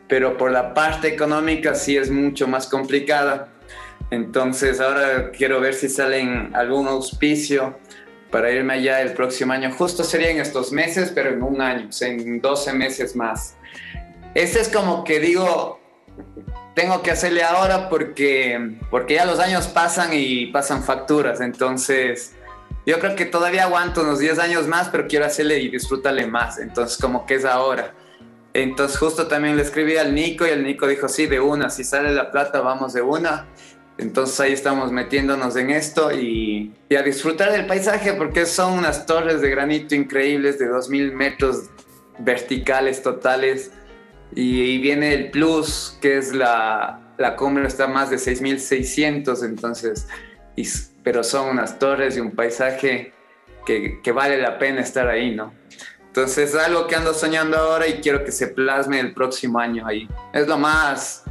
pero 0.07 0.37
por 0.37 0.51
la 0.51 0.73
parte 0.73 1.09
económica 1.09 1.75
sí 1.75 1.97
es 1.97 2.09
mucho 2.09 2.47
más 2.47 2.67
complicada. 2.67 3.49
Entonces 4.11 4.79
ahora 4.79 5.29
quiero 5.31 5.59
ver 5.59 5.73
si 5.73 5.89
salen 5.89 6.55
algún 6.55 6.87
auspicio 6.87 7.77
para 8.31 8.51
irme 8.51 8.75
allá 8.75 9.01
el 9.01 9.11
próximo 9.11 9.51
año. 9.51 9.73
Justo 9.73 10.05
sería 10.05 10.29
en 10.29 10.39
estos 10.39 10.71
meses, 10.71 11.11
pero 11.13 11.31
en 11.31 11.43
un 11.43 11.59
año, 11.59 11.89
en 11.99 12.39
12 12.39 12.71
meses 12.71 13.13
más. 13.13 13.57
Este 14.35 14.61
es 14.61 14.69
como 14.69 15.03
que 15.03 15.19
digo, 15.19 15.81
tengo 16.79 17.01
que 17.01 17.11
hacerle 17.11 17.43
ahora 17.43 17.89
porque, 17.89 18.77
porque 18.89 19.15
ya 19.15 19.25
los 19.25 19.39
años 19.39 19.67
pasan 19.67 20.11
y 20.13 20.45
pasan 20.45 20.81
facturas. 20.81 21.41
Entonces, 21.41 22.35
yo 22.85 22.99
creo 22.99 23.17
que 23.17 23.25
todavía 23.25 23.63
aguanto 23.63 24.01
unos 24.01 24.19
10 24.19 24.39
años 24.39 24.65
más, 24.65 24.87
pero 24.87 25.05
quiero 25.05 25.25
hacerle 25.25 25.59
y 25.59 25.67
disfrútale 25.67 26.25
más. 26.25 26.57
Entonces, 26.57 26.97
como 26.97 27.25
que 27.25 27.35
es 27.35 27.43
ahora. 27.43 27.93
Entonces, 28.53 28.97
justo 28.97 29.27
también 29.27 29.57
le 29.57 29.63
escribí 29.63 29.97
al 29.97 30.15
Nico 30.15 30.47
y 30.47 30.51
el 30.51 30.63
Nico 30.63 30.87
dijo, 30.87 31.09
sí, 31.09 31.25
de 31.25 31.41
una, 31.41 31.69
si 31.69 31.83
sale 31.83 32.13
la 32.13 32.31
plata, 32.31 32.61
vamos 32.61 32.93
de 32.93 33.01
una. 33.01 33.45
Entonces 33.97 34.39
ahí 34.39 34.53
estamos 34.53 34.93
metiéndonos 34.93 35.57
en 35.57 35.71
esto 35.71 36.13
y, 36.13 36.73
y 36.87 36.95
a 36.95 37.03
disfrutar 37.03 37.51
del 37.51 37.65
paisaje 37.65 38.13
porque 38.13 38.45
son 38.45 38.79
unas 38.79 39.05
torres 39.05 39.41
de 39.41 39.49
granito 39.49 39.93
increíbles 39.95 40.57
de 40.57 40.69
2.000 40.69 41.11
metros 41.11 41.69
verticales 42.19 43.03
totales 43.03 43.71
y, 44.35 44.77
viene 44.79 45.13
el 45.13 45.31
plus, 45.31 45.97
que 46.01 46.17
es 46.17 46.33
la, 46.33 46.99
la 47.17 47.35
cumbre 47.35 47.67
está 47.67 47.87
más 47.87 48.09
de 48.09 48.17
6.600, 48.17 49.43
entonces, 49.43 50.07
pero 51.03 51.23
son 51.23 51.49
unas 51.49 51.79
torres 51.79 52.17
y 52.17 52.19
un 52.19 52.31
paisaje 52.31 53.13
que, 53.65 53.99
que, 54.01 54.11
vale 54.11 54.37
la 54.41 54.57
pena 54.57 54.81
estar 54.81 55.07
ahí, 55.07 55.35
¿no? 55.35 55.53
Entonces, 56.07 56.49
es 56.49 56.55
algo 56.55 56.87
que 56.87 56.95
ando 56.95 57.13
soñando 57.13 57.57
ahora 57.57 57.87
y 57.87 58.01
quiero 58.01 58.23
que 58.23 58.31
se 58.31 58.47
plasme 58.47 58.99
el 58.99 59.13
próximo 59.13 59.59
año 59.59 59.85
ahí. 59.85 60.07
Es 60.33 60.47
lo 60.47 60.57
más, 60.57 61.23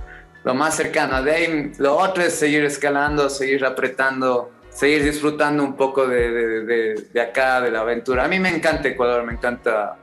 lo 0.45 0.55
más 0.55 0.77
cercano. 0.77 1.21
De 1.23 1.33
ahí, 1.33 1.73
lo 1.79 1.97
otro 1.97 2.23
es 2.23 2.35
seguir 2.35 2.65
escalando, 2.65 3.29
seguir 3.29 3.65
apretando, 3.65 4.53
seguir 4.71 5.03
disfrutando 5.03 5.65
un 5.65 5.77
poco 5.77 6.07
de, 6.07 6.31
de, 6.31 6.65
de, 6.65 6.95
de 7.13 7.21
acá, 7.21 7.61
de 7.61 7.73
la 7.73 7.81
aventura. 7.81 8.25
A 8.25 8.29
mí 8.29 8.39
me 8.39 8.51
encanta 8.51 8.89
Ecuador, 8.89 9.25
me 9.25 9.33
encanta 9.33 9.99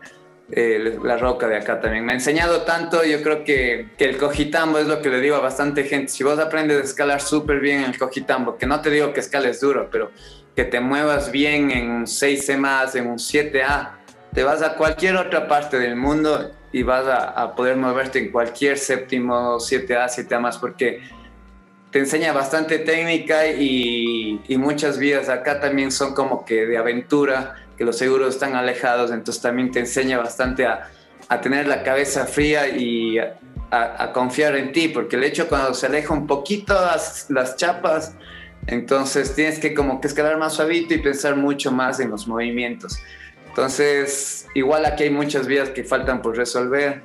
eh, 0.51 0.99
la 1.03 1.17
roca 1.17 1.47
de 1.47 1.58
acá 1.58 1.81
también. 1.81 2.05
Me 2.05 2.13
ha 2.13 2.15
enseñado 2.15 2.62
tanto, 2.62 3.03
yo 3.03 3.23
creo 3.23 3.43
que, 3.43 3.89
que, 3.97 4.05
el 4.05 4.17
cojitambo 4.17 4.77
es 4.77 4.88
lo 4.88 5.01
que 5.01 5.10
le 5.10 5.19
digo 5.19 5.36
a 5.36 5.39
bastante 5.39 5.84
gente. 5.86 6.10
Si 6.10 6.23
vos 6.23 6.38
aprendes 6.38 6.77
a 6.77 6.84
escalar 6.84 7.21
súper 7.21 7.60
bien 7.60 7.81
el 7.84 7.97
cojitambo, 7.97 8.58
que 8.58 8.67
no 8.67 8.79
te 8.81 8.91
digo 8.91 9.12
que 9.12 9.21
escales 9.21 9.60
duro, 9.60 9.89
pero 9.91 10.12
que 10.55 10.63
te 10.63 10.79
muevas 10.79 11.31
bien 11.31 11.71
en 11.71 11.89
un 11.89 12.05
6C 12.05 12.58
más, 12.58 12.95
en 12.95 13.08
un 13.08 13.17
7A, 13.17 13.89
te 14.34 14.43
vas 14.43 14.62
a 14.62 14.75
cualquier 14.75 15.15
otra 15.15 15.47
parte 15.47 15.79
del 15.79 15.95
mundo 15.95 16.51
y 16.71 16.84
vas 16.84 17.05
a, 17.08 17.55
poder 17.55 17.77
moverte 17.77 18.19
en 18.19 18.31
cualquier 18.31 18.77
séptimo 18.77 19.58
7A, 19.58 20.08
7A 20.08 20.39
más, 20.39 20.58
porque 20.58 21.01
te 21.89 21.99
enseña 21.99 22.34
bastante 22.34 22.79
técnica 22.79 23.47
y, 23.47 24.41
y 24.47 24.58
muchas 24.58 24.97
vías 24.99 25.29
acá 25.29 25.60
también 25.60 25.91
son 25.91 26.13
como 26.13 26.43
que 26.43 26.65
de 26.65 26.77
aventura 26.77 27.64
que 27.78 27.84
los 27.84 27.98
seguros 27.98 28.36
están 28.36 28.56
alejados, 28.56 29.12
entonces 29.12 29.42
también 29.42 29.72
te 29.72 29.80
enseña 29.80 30.18
bastante 30.18 30.66
a, 30.66 30.90
a 31.30 31.42
tener 31.42 31.68
la 31.68 31.84
cabeza 31.84 32.26
fría 32.26 32.68
y 32.68 33.18
a, 33.72 34.12
confiar 34.14 34.56
en 34.56 34.72
ti, 34.72 34.88
porque 34.88 35.16
el 35.18 35.24
hecho 35.24 35.50
cuando 35.50 35.74
se 35.74 35.88
aleja 35.88 36.14
un 36.14 36.28
poquito 36.28 36.74
las, 36.74 37.56
chapas, 37.58 38.16
entonces 38.68 39.36
tienes 39.36 39.60
que 39.60 39.74
como 39.74 40.00
que 40.00 40.08
escalar 40.08 40.38
más 40.38 40.54
suavito 40.54 40.94
y 40.94 41.00
pensar 41.00 41.36
mucho 41.36 41.72
más 41.72 42.00
en 42.00 42.10
los 42.10 42.28
movimientos. 42.28 43.00
Entonces, 43.50 44.48
igual 44.54 44.86
aquí 44.86 45.04
hay 45.04 45.10
muchas 45.10 45.48
vías 45.48 45.70
que 45.70 45.84
faltan 45.84 46.22
por 46.22 46.38
resolver, 46.38 47.02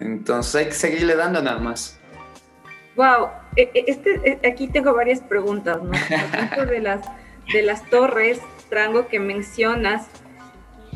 entonces 0.00 0.54
hay 0.54 0.64
que 0.66 0.72
seguirle 0.72 1.14
dando 1.14 1.40
nada 1.42 1.58
más. 1.58 1.98
Wow, 2.96 3.28
e, 3.54 3.70
e, 3.74 3.84
este, 3.86 4.40
e, 4.42 4.48
aquí 4.48 4.68
tengo 4.68 4.92
varias 4.94 5.20
preguntas, 5.20 5.78
¿no? 5.80 6.66
De 6.66 6.80
las, 6.80 7.02
de 7.52 7.62
las 7.62 7.88
torres, 7.90 8.40
Trango, 8.68 9.08
que 9.08 9.18
mencionas, 9.18 10.06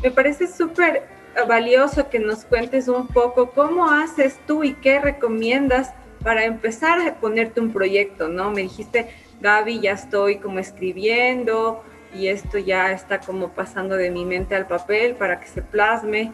me 0.01 0.11
parece 0.11 0.47
súper 0.47 1.07
valioso 1.47 2.09
que 2.09 2.19
nos 2.19 2.45
cuentes 2.45 2.87
un 2.87 3.07
poco 3.07 3.51
cómo 3.51 3.89
haces 3.89 4.39
tú 4.45 4.63
y 4.63 4.73
qué 4.73 4.99
recomiendas 4.99 5.93
para 6.23 6.45
empezar 6.45 7.01
a 7.01 7.15
ponerte 7.15 7.59
un 7.59 7.73
proyecto, 7.73 8.27
¿no? 8.27 8.51
Me 8.51 8.61
dijiste, 8.61 9.09
Gaby, 9.41 9.81
ya 9.81 9.91
estoy 9.91 10.37
como 10.37 10.59
escribiendo 10.59 11.83
y 12.13 12.27
esto 12.27 12.57
ya 12.57 12.91
está 12.91 13.19
como 13.19 13.49
pasando 13.49 13.97
de 13.97 14.11
mi 14.11 14.23
mente 14.23 14.55
al 14.55 14.67
papel 14.67 15.15
para 15.15 15.39
que 15.39 15.47
se 15.47 15.61
plasme. 15.61 16.31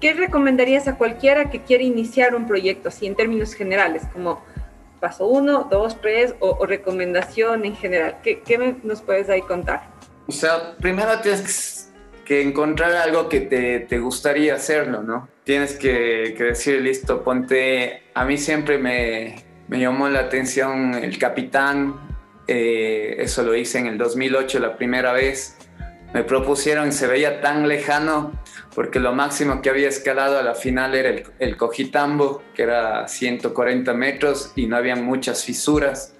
¿Qué 0.00 0.12
recomendarías 0.14 0.88
a 0.88 0.96
cualquiera 0.96 1.48
que 1.48 1.62
quiera 1.62 1.84
iniciar 1.84 2.34
un 2.34 2.46
proyecto, 2.46 2.88
así 2.88 3.06
en 3.06 3.14
términos 3.14 3.54
generales, 3.54 4.02
como 4.12 4.42
paso 4.98 5.26
uno, 5.26 5.68
dos, 5.70 6.00
tres 6.00 6.34
o, 6.40 6.56
o 6.58 6.66
recomendación 6.66 7.64
en 7.64 7.76
general? 7.76 8.18
¿Qué, 8.22 8.40
qué 8.40 8.76
nos 8.82 9.00
puedes 9.00 9.30
ahí 9.30 9.42
contar? 9.42 9.89
O 10.30 10.32
sea, 10.32 10.76
primero 10.76 11.20
tienes 11.20 11.90
que 12.24 12.40
encontrar 12.40 12.92
algo 12.92 13.28
que 13.28 13.40
te, 13.40 13.80
te 13.80 13.98
gustaría 13.98 14.54
hacerlo, 14.54 15.02
¿no? 15.02 15.28
Tienes 15.42 15.74
que, 15.74 16.34
que, 16.38 16.44
decir, 16.44 16.80
listo, 16.80 17.24
ponte, 17.24 18.04
a 18.14 18.24
mí 18.24 18.38
siempre 18.38 18.78
me, 18.78 19.42
me 19.66 19.80
llamó 19.80 20.08
la 20.08 20.20
atención 20.20 20.94
el 20.94 21.18
capitán, 21.18 21.96
eh, 22.46 23.16
eso 23.18 23.42
lo 23.42 23.56
hice 23.56 23.80
en 23.80 23.88
el 23.88 23.98
2008 23.98 24.60
la 24.60 24.76
primera 24.76 25.12
vez, 25.12 25.56
me 26.14 26.22
propusieron 26.22 26.92
se 26.92 27.08
veía 27.08 27.40
tan 27.40 27.66
lejano 27.66 28.30
porque 28.72 29.00
lo 29.00 29.12
máximo 29.12 29.60
que 29.60 29.68
había 29.68 29.88
escalado 29.88 30.38
a 30.38 30.44
la 30.44 30.54
final 30.54 30.94
era 30.94 31.08
el, 31.08 31.24
el 31.40 31.56
Cojitambo, 31.56 32.44
que 32.54 32.62
era 32.62 33.08
140 33.08 33.92
metros 33.94 34.52
y 34.54 34.66
no 34.66 34.76
había 34.76 34.94
muchas 34.94 35.44
fisuras. 35.44 36.14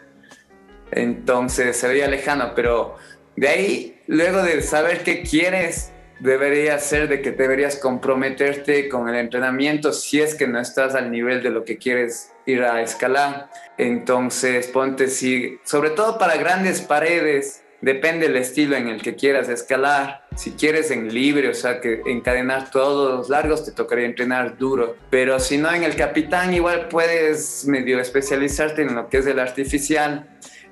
Entonces 0.90 1.76
se 1.76 1.86
veía 1.86 2.08
lejano, 2.08 2.52
pero 2.56 2.96
de 3.36 3.48
ahí, 3.48 3.99
luego 4.10 4.42
de 4.42 4.60
saber 4.60 5.04
qué 5.04 5.22
quieres, 5.22 5.92
debería 6.18 6.78
ser 6.80 7.08
de 7.08 7.22
que 7.22 7.30
deberías 7.30 7.76
comprometerte 7.76 8.88
con 8.88 9.08
el 9.08 9.14
entrenamiento 9.14 9.92
si 9.92 10.20
es 10.20 10.34
que 10.34 10.48
no 10.48 10.60
estás 10.60 10.96
al 10.96 11.12
nivel 11.12 11.42
de 11.44 11.50
lo 11.50 11.64
que 11.64 11.78
quieres 11.78 12.32
ir 12.44 12.64
a 12.64 12.82
escalar. 12.82 13.48
Entonces, 13.78 14.66
ponte 14.66 15.06
si, 15.06 15.58
sobre 15.64 15.90
todo 15.90 16.18
para 16.18 16.36
grandes 16.36 16.80
paredes, 16.80 17.62
depende 17.82 18.26
del 18.26 18.36
estilo 18.36 18.76
en 18.76 18.88
el 18.88 19.00
que 19.00 19.14
quieras 19.14 19.48
escalar. 19.48 20.26
Si 20.36 20.52
quieres 20.52 20.90
en 20.90 21.14
libre, 21.14 21.48
o 21.48 21.54
sea, 21.54 21.80
que 21.80 22.02
encadenar 22.06 22.72
todos 22.72 23.16
los 23.16 23.28
largos, 23.30 23.64
te 23.64 23.70
tocaría 23.70 24.06
entrenar 24.06 24.58
duro. 24.58 24.96
Pero 25.08 25.38
si 25.38 25.56
no, 25.56 25.72
en 25.72 25.84
el 25.84 25.94
capitán 25.94 26.52
igual 26.52 26.88
puedes 26.88 27.64
medio 27.64 28.00
especializarte 28.00 28.82
en 28.82 28.96
lo 28.96 29.08
que 29.08 29.18
es 29.18 29.26
el 29.26 29.38
artificial 29.38 30.28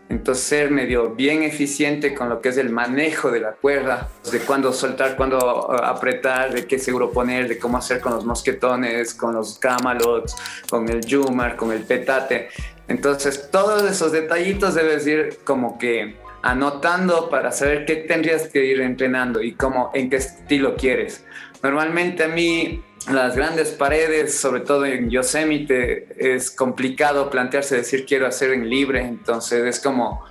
entonces 0.08 0.44
ser 0.44 0.70
medio 0.70 1.10
bien 1.10 1.42
eficiente 1.42 2.14
con 2.14 2.28
lo 2.28 2.40
que 2.40 2.48
es 2.48 2.56
el 2.56 2.70
manejo 2.70 3.30
de 3.30 3.40
la 3.40 3.52
cuerda, 3.52 4.08
de 4.30 4.40
cuándo 4.40 4.72
soltar, 4.72 5.16
cuándo 5.16 5.38
uh, 5.68 5.72
apretar, 5.84 6.52
de 6.52 6.66
qué 6.66 6.78
seguro 6.78 7.10
poner, 7.12 7.48
de 7.48 7.58
cómo 7.58 7.76
hacer 7.76 8.00
con 8.00 8.14
los 8.14 8.24
mosquetones, 8.24 9.14
con 9.14 9.34
los 9.34 9.58
camalots, 9.58 10.34
con 10.70 10.88
el 10.88 11.04
yumar, 11.04 11.56
con 11.56 11.72
el 11.72 11.82
petate. 11.82 12.48
Entonces 12.88 13.50
todos 13.50 13.82
esos 13.90 14.12
detallitos 14.12 14.74
debes 14.74 15.06
ir 15.06 15.40
como 15.44 15.78
que 15.78 16.16
anotando 16.42 17.28
para 17.28 17.52
saber 17.52 17.84
qué 17.84 17.96
tendrías 17.96 18.48
que 18.48 18.64
ir 18.64 18.80
entrenando 18.80 19.42
y 19.42 19.52
cómo, 19.52 19.90
en 19.92 20.08
qué 20.08 20.16
estilo 20.16 20.76
quieres. 20.76 21.24
Normalmente 21.62 22.24
a 22.24 22.28
mí 22.28 22.82
las 23.10 23.36
grandes 23.36 23.70
paredes, 23.70 24.38
sobre 24.38 24.60
todo 24.60 24.84
en 24.84 25.10
Yosemite, 25.10 26.08
es 26.18 26.50
complicado 26.50 27.30
plantearse 27.30 27.76
decir 27.76 28.04
quiero 28.06 28.26
hacer 28.26 28.52
en 28.52 28.68
libre, 28.68 29.00
entonces 29.02 29.64
es 29.64 29.80
como 29.80 30.24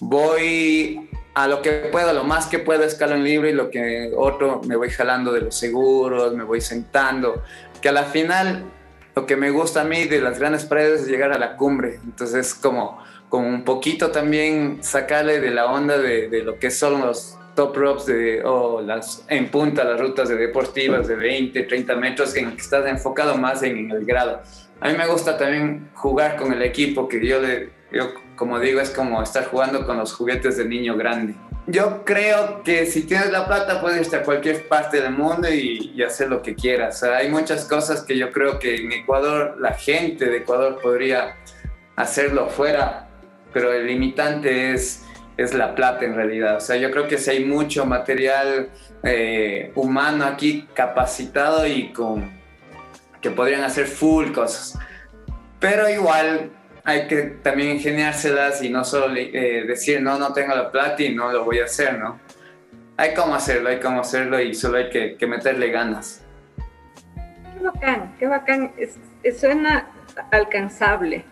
voy 0.00 1.08
a 1.34 1.48
lo 1.48 1.62
que 1.62 1.88
puedo, 1.90 2.12
lo 2.12 2.24
más 2.24 2.46
que 2.46 2.58
puedo 2.58 2.84
escalo 2.84 3.14
en 3.14 3.24
libre 3.24 3.50
y 3.50 3.52
lo 3.54 3.70
que 3.70 4.12
otro 4.16 4.60
me 4.66 4.76
voy 4.76 4.90
jalando 4.90 5.32
de 5.32 5.42
los 5.42 5.56
seguros, 5.56 6.34
me 6.34 6.44
voy 6.44 6.60
sentando, 6.60 7.42
que 7.80 7.88
a 7.88 7.92
la 7.92 8.04
final 8.04 8.64
lo 9.14 9.26
que 9.26 9.36
me 9.36 9.50
gusta 9.50 9.82
a 9.82 9.84
mí 9.84 10.04
de 10.04 10.20
las 10.20 10.38
grandes 10.38 10.64
paredes 10.64 11.02
es 11.02 11.08
llegar 11.08 11.32
a 11.32 11.38
la 11.38 11.56
cumbre, 11.56 12.00
entonces 12.04 12.48
es 12.48 12.54
como, 12.54 13.02
como 13.28 13.48
un 13.48 13.64
poquito 13.64 14.10
también 14.10 14.78
sacarle 14.82 15.40
de 15.40 15.50
la 15.50 15.66
onda 15.66 15.98
de, 15.98 16.28
de 16.28 16.42
lo 16.42 16.58
que 16.58 16.70
son 16.70 17.00
los 17.00 17.38
top 17.54 17.76
ropes 17.76 18.06
de, 18.06 18.42
o 18.44 18.80
las, 18.80 19.24
en 19.28 19.48
punta 19.48 19.84
las 19.84 20.00
rutas 20.00 20.28
de 20.28 20.36
deportivas 20.36 21.06
de 21.08 21.16
20, 21.16 21.62
30 21.62 21.96
metros 21.96 22.34
en 22.36 22.52
que 22.52 22.60
estás 22.60 22.86
enfocado 22.86 23.36
más 23.36 23.62
en, 23.62 23.90
el 23.90 24.04
grado. 24.04 24.42
A 24.80 24.88
mí 24.88 24.96
me 24.96 25.06
gusta 25.06 25.38
también 25.38 25.90
jugar 25.94 26.36
con 26.36 26.52
el 26.52 26.62
equipo, 26.62 27.08
que 27.08 27.24
yo, 27.24 27.38
yo 27.92 28.12
como 28.36 28.58
digo 28.58 28.80
es 28.80 28.90
como 28.90 29.22
estar 29.22 29.46
jugando 29.46 29.86
con 29.86 29.96
los 29.96 30.12
juguetes 30.12 30.56
de 30.56 30.64
niño 30.64 30.96
grande. 30.96 31.34
Yo 31.66 32.04
creo 32.04 32.62
que 32.62 32.84
si 32.84 33.04
tienes 33.04 33.30
la 33.30 33.46
plata 33.46 33.80
puedes 33.80 34.02
irte 34.02 34.16
a 34.16 34.22
cualquier 34.22 34.68
parte 34.68 35.00
del 35.00 35.12
mundo 35.12 35.48
y, 35.48 35.92
y 35.94 36.02
hacer 36.02 36.28
lo 36.28 36.42
que 36.42 36.54
quieras. 36.54 36.96
O 36.96 37.06
sea, 37.06 37.16
hay 37.16 37.30
muchas 37.30 37.64
cosas 37.64 38.02
que 38.02 38.18
yo 38.18 38.32
creo 38.32 38.58
que 38.58 38.76
en 38.76 38.92
Ecuador, 38.92 39.56
la 39.58 39.72
gente 39.72 40.26
de 40.26 40.38
Ecuador 40.38 40.78
podría 40.82 41.36
hacerlo 41.96 42.50
fuera, 42.50 43.08
pero 43.52 43.72
el 43.72 43.86
limitante 43.86 44.72
es 44.72 45.03
es 45.36 45.54
la 45.54 45.74
plata 45.74 46.04
en 46.04 46.14
realidad. 46.14 46.56
O 46.56 46.60
sea, 46.60 46.76
yo 46.76 46.90
creo 46.90 47.08
que 47.08 47.18
si 47.18 47.30
hay 47.30 47.44
mucho 47.44 47.86
material 47.86 48.70
eh, 49.02 49.72
humano 49.74 50.24
aquí 50.24 50.68
capacitado 50.74 51.66
y 51.66 51.92
con 51.92 52.30
que 53.20 53.30
podrían 53.30 53.62
hacer 53.62 53.86
full 53.86 54.32
cosas. 54.32 54.78
Pero 55.58 55.88
igual 55.88 56.50
hay 56.84 57.06
que 57.06 57.22
también 57.22 57.70
ingeniárselas 57.70 58.62
y 58.62 58.68
no 58.68 58.84
solo 58.84 59.16
eh, 59.16 59.64
decir, 59.66 60.02
no, 60.02 60.18
no 60.18 60.32
tengo 60.32 60.54
la 60.54 60.70
plata 60.70 61.02
y 61.02 61.14
no 61.14 61.32
lo 61.32 61.44
voy 61.44 61.60
a 61.60 61.64
hacer, 61.64 61.98
¿no? 61.98 62.20
Hay 62.96 63.14
cómo 63.14 63.34
hacerlo, 63.34 63.70
hay 63.70 63.80
cómo 63.80 64.02
hacerlo 64.02 64.40
y 64.40 64.54
solo 64.54 64.76
hay 64.76 64.90
que, 64.90 65.16
que 65.16 65.26
meterle 65.26 65.70
ganas. 65.70 66.22
Qué 67.56 67.64
bacán, 67.64 68.14
qué 68.18 68.26
bacán. 68.26 68.72
Es, 68.76 68.98
suena 69.40 69.88
alcanzable 70.30 71.24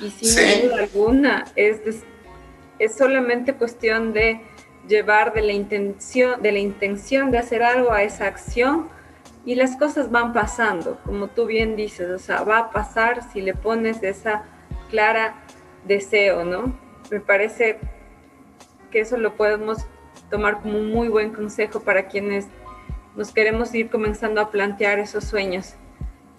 y 0.00 0.10
sin 0.10 0.28
¿Sí? 0.28 0.62
duda 0.62 0.78
alguna 0.78 1.44
es 1.56 1.84
es 2.80 2.96
solamente 2.96 3.54
cuestión 3.54 4.12
de 4.12 4.40
llevar 4.88 5.32
de 5.34 5.42
la 5.42 5.52
intención, 5.52 6.42
de 6.42 6.50
la 6.50 6.58
intención 6.58 7.30
de 7.30 7.38
hacer 7.38 7.62
algo 7.62 7.92
a 7.92 8.02
esa 8.02 8.26
acción 8.26 8.88
y 9.44 9.54
las 9.54 9.76
cosas 9.76 10.10
van 10.10 10.32
pasando, 10.32 10.98
como 11.04 11.28
tú 11.28 11.46
bien 11.46 11.76
dices, 11.76 12.08
o 12.08 12.18
sea, 12.18 12.42
va 12.42 12.58
a 12.58 12.70
pasar 12.70 13.22
si 13.30 13.42
le 13.42 13.54
pones 13.54 14.02
esa 14.02 14.44
clara 14.88 15.34
deseo, 15.86 16.44
¿no? 16.44 16.74
Me 17.10 17.20
parece 17.20 17.78
que 18.90 19.00
eso 19.00 19.18
lo 19.18 19.36
podemos 19.36 19.78
tomar 20.30 20.60
como 20.60 20.78
un 20.78 20.90
muy 20.90 21.08
buen 21.08 21.32
consejo 21.32 21.80
para 21.80 22.08
quienes 22.08 22.48
nos 23.14 23.32
queremos 23.32 23.74
ir 23.74 23.90
comenzando 23.90 24.40
a 24.40 24.50
plantear 24.50 24.98
esos 24.98 25.24
sueños 25.24 25.74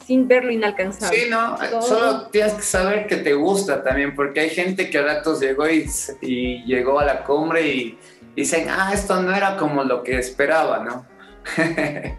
sin 0.05 0.27
verlo 0.27 0.51
inalcanzable. 0.51 1.17
Sí, 1.17 1.29
no, 1.29 1.57
solo 1.81 2.27
tienes 2.27 2.53
que 2.53 2.61
saber 2.61 3.07
que 3.07 3.17
te 3.17 3.33
gusta 3.33 3.83
también, 3.83 4.15
porque 4.15 4.41
hay 4.41 4.49
gente 4.49 4.89
que 4.89 4.97
a 4.97 5.03
ratos 5.03 5.39
llegó 5.39 5.69
y, 5.69 5.89
y 6.21 6.63
llegó 6.65 6.99
a 6.99 7.05
la 7.05 7.23
cumbre 7.23 7.67
y, 7.67 7.99
dicen, 8.35 8.67
ah, 8.69 8.91
esto 8.93 9.21
no 9.21 9.35
era 9.35 9.57
como 9.57 9.83
lo 9.83 10.03
que 10.03 10.17
esperaba, 10.17 10.79
¿no? 10.79 11.05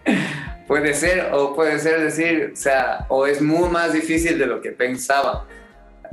puede 0.66 0.94
ser, 0.94 1.30
o 1.32 1.54
puede 1.54 1.78
ser 1.78 2.00
decir, 2.00 2.50
o 2.52 2.56
sea, 2.56 3.06
o 3.08 3.26
es 3.26 3.40
muy 3.40 3.68
más 3.68 3.92
difícil 3.92 4.38
de 4.38 4.46
lo 4.46 4.60
que 4.60 4.72
pensaba. 4.72 5.46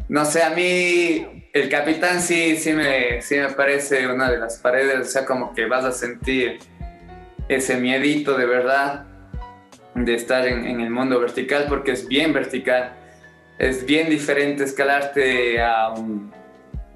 No 0.07 0.25
sé, 0.25 0.41
a 0.43 0.51
mí 0.51 1.49
el 1.53 1.69
capitán 1.69 2.21
sí, 2.21 2.55
sí 2.57 2.73
me, 2.73 3.21
sí 3.21 3.35
me 3.35 3.49
parece 3.49 4.07
una 4.07 4.29
de 4.31 4.37
las 4.37 4.57
paredes, 4.57 4.99
o 4.99 5.11
sea, 5.11 5.25
como 5.25 5.53
que 5.53 5.65
vas 5.65 5.85
a 5.85 5.91
sentir 5.91 6.59
ese 7.47 7.77
miedito 7.77 8.37
de 8.37 8.45
verdad 8.45 9.08
de 10.05 10.15
estar 10.15 10.47
en, 10.47 10.65
en, 10.65 10.81
el 10.81 10.89
mundo 10.89 11.19
vertical 11.19 11.65
porque 11.67 11.91
es 11.91 12.07
bien 12.07 12.33
vertical. 12.33 12.93
Es 13.57 13.85
bien 13.85 14.09
diferente 14.09 14.63
escalarte 14.63 15.61
a 15.61 15.89
un... 15.89 16.31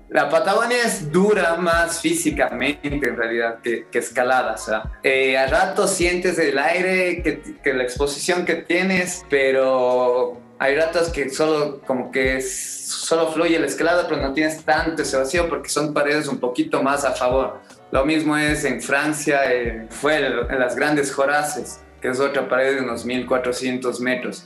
La 0.09 0.29
Patagonia 0.29 0.77
es 0.85 1.11
dura 1.11 1.55
más 1.55 1.99
físicamente 1.99 2.87
en 2.87 3.17
realidad 3.17 3.59
que, 3.61 3.87
que 3.91 3.97
escalada. 3.97 4.53
O 4.53 4.57
sea, 4.57 4.83
eh, 5.01 5.37
a 5.37 5.47
ratos 5.47 5.89
sientes 5.91 6.37
el 6.37 6.57
aire, 6.59 7.23
que, 7.23 7.41
que, 7.63 7.73
la 7.73 7.83
exposición 7.83 8.45
que 8.45 8.55
tienes, 8.55 9.25
pero 9.27 10.39
hay 10.59 10.75
ratos 10.75 11.09
que 11.09 11.29
solo 11.31 11.81
como 11.81 12.11
que 12.11 12.41
solo 12.41 13.31
fluye 13.31 13.57
la 13.57 13.65
escalada, 13.65 14.07
pero 14.07 14.21
no 14.21 14.33
tienes 14.33 14.63
tanto 14.63 15.01
ese 15.01 15.17
vacío 15.17 15.49
porque 15.49 15.69
son 15.69 15.93
paredes 15.93 16.27
un 16.27 16.37
poquito 16.37 16.83
más 16.83 17.03
a 17.05 17.13
favor. 17.13 17.59
Lo 17.91 18.05
mismo 18.05 18.37
es 18.37 18.63
en 18.65 18.81
Francia, 18.81 19.51
eh, 19.51 19.87
fue 19.89 20.17
en 20.17 20.59
las 20.59 20.75
grandes 20.75 21.11
Joraces 21.11 21.82
que 22.03 22.09
es 22.09 22.19
otra 22.19 22.49
pared 22.49 22.75
de 22.75 22.81
unos 22.81 23.05
1400 23.05 24.01
metros. 24.01 24.45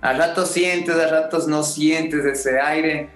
A 0.00 0.12
ratos 0.12 0.50
sientes, 0.50 0.96
a 0.96 1.06
ratos 1.06 1.46
no 1.46 1.62
sientes 1.62 2.24
ese 2.24 2.58
aire. 2.58 3.10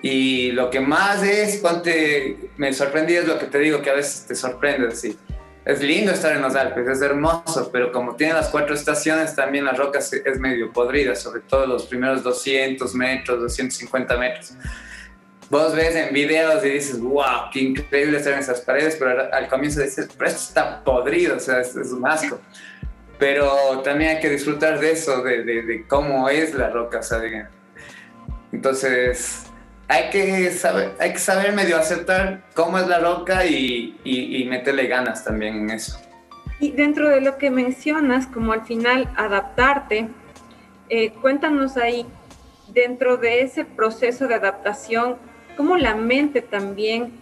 Y 0.00 0.52
lo 0.52 0.70
que 0.70 0.78
más 0.78 1.24
es, 1.24 1.56
ponte, 1.56 2.36
me 2.56 2.72
sorprendí 2.72 3.14
es 3.14 3.26
lo 3.26 3.36
que 3.36 3.46
te 3.46 3.58
digo, 3.58 3.82
que 3.82 3.90
a 3.90 3.94
veces 3.94 4.26
te 4.28 4.36
sorprende, 4.36 4.94
sí. 4.94 5.18
Es 5.64 5.82
lindo 5.82 6.12
estar 6.12 6.36
en 6.36 6.42
los 6.42 6.54
Alpes, 6.54 6.86
es 6.86 7.02
hermoso, 7.02 7.68
pero 7.72 7.90
como 7.90 8.14
tiene 8.14 8.34
las 8.34 8.48
cuatro 8.48 8.76
estaciones, 8.76 9.34
también 9.34 9.64
la 9.64 9.72
roca 9.72 9.98
es 9.98 10.38
medio 10.38 10.72
podrida, 10.72 11.16
sobre 11.16 11.40
todo 11.40 11.66
los 11.66 11.86
primeros 11.86 12.22
200 12.22 12.94
metros, 12.94 13.40
250 13.40 14.16
metros. 14.16 14.52
Vos 15.50 15.74
ves 15.74 15.96
en 15.96 16.14
videos 16.14 16.64
y 16.64 16.68
dices, 16.68 17.00
wow, 17.00 17.50
qué 17.52 17.58
increíble 17.58 18.18
estar 18.18 18.34
en 18.34 18.38
esas 18.38 18.60
paredes, 18.60 18.94
pero 18.96 19.28
al 19.32 19.48
comienzo 19.48 19.80
dices, 19.80 20.08
pero 20.16 20.30
esto 20.30 20.42
está 20.42 20.84
podrido, 20.84 21.36
o 21.36 21.40
sea, 21.40 21.60
es 21.60 21.74
un 21.74 22.06
asco 22.06 22.38
pero 23.18 23.80
también 23.80 24.16
hay 24.16 24.20
que 24.20 24.30
disfrutar 24.30 24.78
de 24.78 24.92
eso, 24.92 25.22
de, 25.22 25.42
de, 25.42 25.86
cómo 25.86 26.28
es 26.28 26.54
la 26.54 26.70
roca, 26.70 27.02
¿sabes? 27.02 27.46
Entonces, 28.52 29.46
hay 29.88 30.10
que, 30.10 30.50
saber, 30.50 30.92
hay 30.98 31.12
que 31.12 31.18
saber 31.18 31.52
medio 31.52 31.76
aceptar 31.76 32.44
cómo 32.54 32.78
es 32.78 32.86
la 32.86 32.98
roca 32.98 33.46
y, 33.46 33.98
y, 34.04 34.44
meterle 34.44 34.86
ganas 34.86 35.24
también 35.24 35.56
en 35.56 35.70
eso. 35.70 36.00
Y 36.58 36.72
dentro 36.72 37.08
de 37.08 37.20
lo 37.20 37.38
que 37.38 37.50
mencionas, 37.50 38.26
como 38.26 38.52
al 38.52 38.64
final 38.64 39.10
adaptarte, 39.16 40.08
eh, 40.88 41.12
cuéntanos 41.20 41.76
ahí, 41.76 42.06
dentro 42.68 43.16
de 43.16 43.42
ese 43.42 43.64
proceso 43.64 44.26
de 44.26 44.34
adaptación, 44.34 45.16
cómo 45.56 45.76
la 45.76 45.94
mente 45.94 46.42
también 46.42 47.12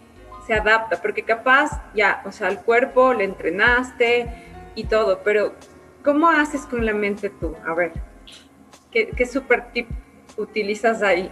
se 0.47 0.53
adapta, 0.53 1.01
porque 1.01 1.23
capaz 1.23 1.81
ya, 1.95 2.21
o 2.25 2.31
sea, 2.31 2.47
al 2.47 2.61
cuerpo 2.61 3.13
le 3.13 3.23
entrenaste 3.23 4.27
y 4.75 4.85
todo, 4.85 5.21
pero 5.23 5.53
¿Cómo 6.05 6.29
haces 6.29 6.61
con 6.61 6.85
la 6.85 6.93
mente 6.93 7.31
tú? 7.31 7.55
A 7.65 7.73
ver, 7.73 7.91
¿qué, 8.91 9.09
qué 9.17 9.25
super 9.25 9.71
tip 9.73 9.89
utilizas 10.37 11.01
ahí? 11.01 11.31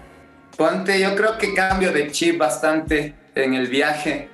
Ponte, 0.58 1.00
yo 1.00 1.16
creo 1.16 1.38
que 1.38 1.54
cambio 1.54 1.92
de 1.92 2.10
chip 2.10 2.40
bastante 2.40 3.14
en 3.36 3.54
el 3.54 3.68
viaje. 3.68 4.30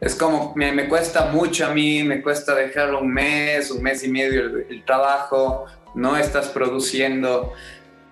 Es 0.00 0.16
como, 0.16 0.52
me, 0.56 0.72
me 0.72 0.88
cuesta 0.88 1.26
mucho 1.26 1.66
a 1.66 1.70
mí, 1.72 2.02
me 2.02 2.22
cuesta 2.22 2.56
dejarlo 2.56 3.02
un 3.02 3.12
mes, 3.12 3.70
un 3.70 3.82
mes 3.84 4.02
y 4.02 4.08
medio 4.08 4.40
el, 4.42 4.66
el 4.68 4.84
trabajo, 4.84 5.66
no 5.94 6.16
estás 6.16 6.48
produciendo. 6.48 7.52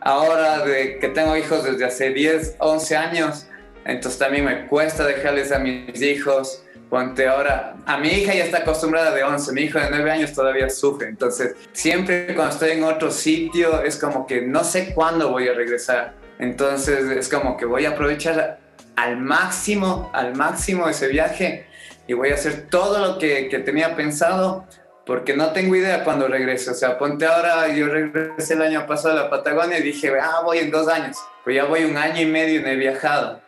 Ahora 0.01 0.65
de 0.65 1.01
que 1.01 1.09
tengo 1.09 1.37
hijos 1.37 1.65
desde 1.65 1.85
hace 1.85 2.11
10, 2.11 2.57
11 2.61 2.97
años, 2.97 3.49
entonces 3.85 4.21
también 4.21 4.45
me 4.45 4.69
cuesta 4.69 5.05
dejarles 5.05 5.51
a 5.51 5.59
mis 5.59 6.01
hijos. 6.01 6.62
Ponte 6.93 7.27
ahora, 7.27 7.75
a 7.87 7.97
mi 7.97 8.09
hija 8.09 8.35
ya 8.35 8.45
está 8.45 8.59
acostumbrada 8.59 9.15
de 9.15 9.25
11, 9.25 9.53
mi 9.53 9.63
hijo 9.63 9.79
de 9.79 9.89
9 9.89 10.11
años 10.11 10.35
todavía 10.35 10.69
sufre, 10.69 11.09
entonces 11.09 11.55
siempre 11.73 12.35
cuando 12.35 12.53
estoy 12.53 12.73
en 12.73 12.85
otro 12.85 13.11
sitio 13.11 13.83
es 13.83 13.97
como 13.97 14.27
que 14.27 14.43
no 14.43 14.63
sé 14.63 14.93
cuándo 14.93 15.31
voy 15.31 15.49
a 15.49 15.55
regresar, 15.55 16.13
entonces 16.39 17.11
es 17.11 17.31
como 17.31 17.57
que 17.57 17.65
voy 17.65 17.87
a 17.87 17.93
aprovechar 17.93 18.59
al 18.97 19.17
máximo, 19.17 20.11
al 20.13 20.37
máximo 20.37 20.87
ese 20.87 21.09
viaje 21.09 21.65
y 22.07 22.13
voy 22.13 22.29
a 22.29 22.35
hacer 22.35 22.67
todo 22.69 22.99
lo 22.99 23.19
que, 23.19 23.49
tenía 23.65 23.97
pensado 23.97 24.67
porque 25.07 25.35
no 25.35 25.53
tengo 25.53 25.75
idea 25.75 26.05
cuándo 26.05 26.29
regreso. 26.29 26.73
O 26.73 26.75
sea, 26.75 26.99
ponte 26.99 27.25
ahora, 27.25 27.69
yo 27.75 27.87
regresé 27.87 28.53
el 28.53 28.61
año 28.61 28.87
pasado 28.87 29.19
a 29.19 29.23
la 29.23 29.31
Patagonia 29.31 29.79
y 29.79 29.83
dije, 29.83 30.13
ah, 30.21 30.43
voy 30.45 30.59
en 30.59 30.71
dos 30.71 30.89
años. 30.89 31.17
Pues 31.43 31.57
ya 31.57 31.65
voy 31.65 31.85
un 31.85 31.97
año 31.97 32.21
y 32.21 32.27
medio 32.27 32.61
y 32.61 32.63
no 32.63 32.69
he 32.69 32.77
viajado. 32.77 33.41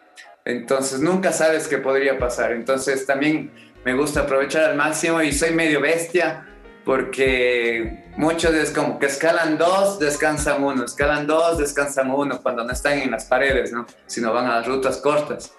Entonces 0.45 1.01
nunca 1.01 1.33
sabes 1.33 1.69
qué 1.69 1.79
podría 1.79 2.19
pasar. 2.19 2.53
Entonces 2.53 3.07
también 3.07 3.51
me 3.85 3.95
gusta 3.95 4.21
aprovechar 4.21 4.65
al 4.65 4.77
máximo 4.77 5.23
y 5.23 5.33
soy 5.33 5.53
medio 5.53 5.81
bestia 5.81 6.47
porque 6.85 8.05
muchos 8.17 8.53
es 8.55 8.71
como 8.71 8.99
que 8.99 9.07
escalan 9.07 9.57
dos, 9.57 9.99
descansan 9.99 10.63
uno, 10.63 10.85
escalan 10.85 11.27
dos, 11.27 11.59
descansan 11.59 12.11
uno 12.11 12.41
cuando 12.43 12.63
no 12.65 12.73
están 12.73 12.99
en 12.99 13.11
las 13.11 13.25
paredes, 13.25 13.73
¿no? 13.73 13.87
Sino 14.07 14.33
van 14.33 14.47
a 14.47 14.57
las 14.57 14.67
rutas 14.67 14.99
cortas. 14.99 15.55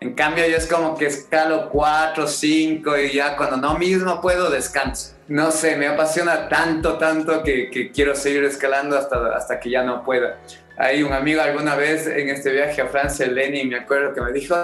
En 0.00 0.14
cambio 0.14 0.46
yo 0.46 0.56
es 0.56 0.66
como 0.66 0.96
que 0.96 1.06
escalo 1.06 1.68
cuatro, 1.68 2.26
cinco 2.26 2.96
y 2.96 3.12
ya 3.12 3.36
cuando 3.36 3.58
no 3.58 3.76
mismo 3.76 4.22
puedo 4.22 4.48
descanso. 4.48 5.14
No 5.28 5.50
sé, 5.50 5.76
me 5.76 5.86
apasiona 5.86 6.48
tanto, 6.48 6.96
tanto 6.96 7.42
que, 7.42 7.70
que 7.70 7.90
quiero 7.90 8.14
seguir 8.14 8.44
escalando 8.44 8.96
hasta, 8.96 9.36
hasta 9.36 9.60
que 9.60 9.68
ya 9.68 9.84
no 9.84 10.02
pueda. 10.02 10.38
Hay 10.76 11.02
un 11.02 11.12
amigo 11.12 11.42
alguna 11.42 11.76
vez 11.76 12.06
en 12.06 12.30
este 12.30 12.52
viaje 12.52 12.80
a 12.80 12.86
Francia, 12.86 13.26
Lenny, 13.26 13.64
me 13.64 13.76
acuerdo 13.76 14.14
que 14.14 14.20
me 14.20 14.32
dijo, 14.32 14.56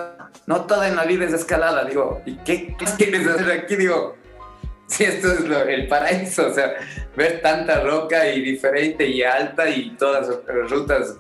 no 0.47 0.65
toda 0.65 0.89
en 0.89 0.97
la 0.97 1.05
vida 1.05 1.25
es 1.25 1.33
escalada. 1.33 1.85
Digo, 1.85 2.23
¿y 2.25 2.37
qué, 2.39 2.75
quieres 2.97 3.27
hacer 3.27 3.51
aquí? 3.51 3.77
Digo, 3.77 4.17
si 4.87 5.05
esto 5.05 5.33
es 5.33 5.41
el 5.69 5.89
paraíso, 5.89 6.47
o 6.47 6.55
sea, 6.55 6.75
ver 7.17 7.41
tanta 7.43 7.81
roca 7.81 8.29
y 8.29 8.41
diferente 8.41 9.07
y 9.07 9.23
alta 9.23 9.69
y 9.69 9.91
todas 9.97 10.29
rutas 10.71 11.17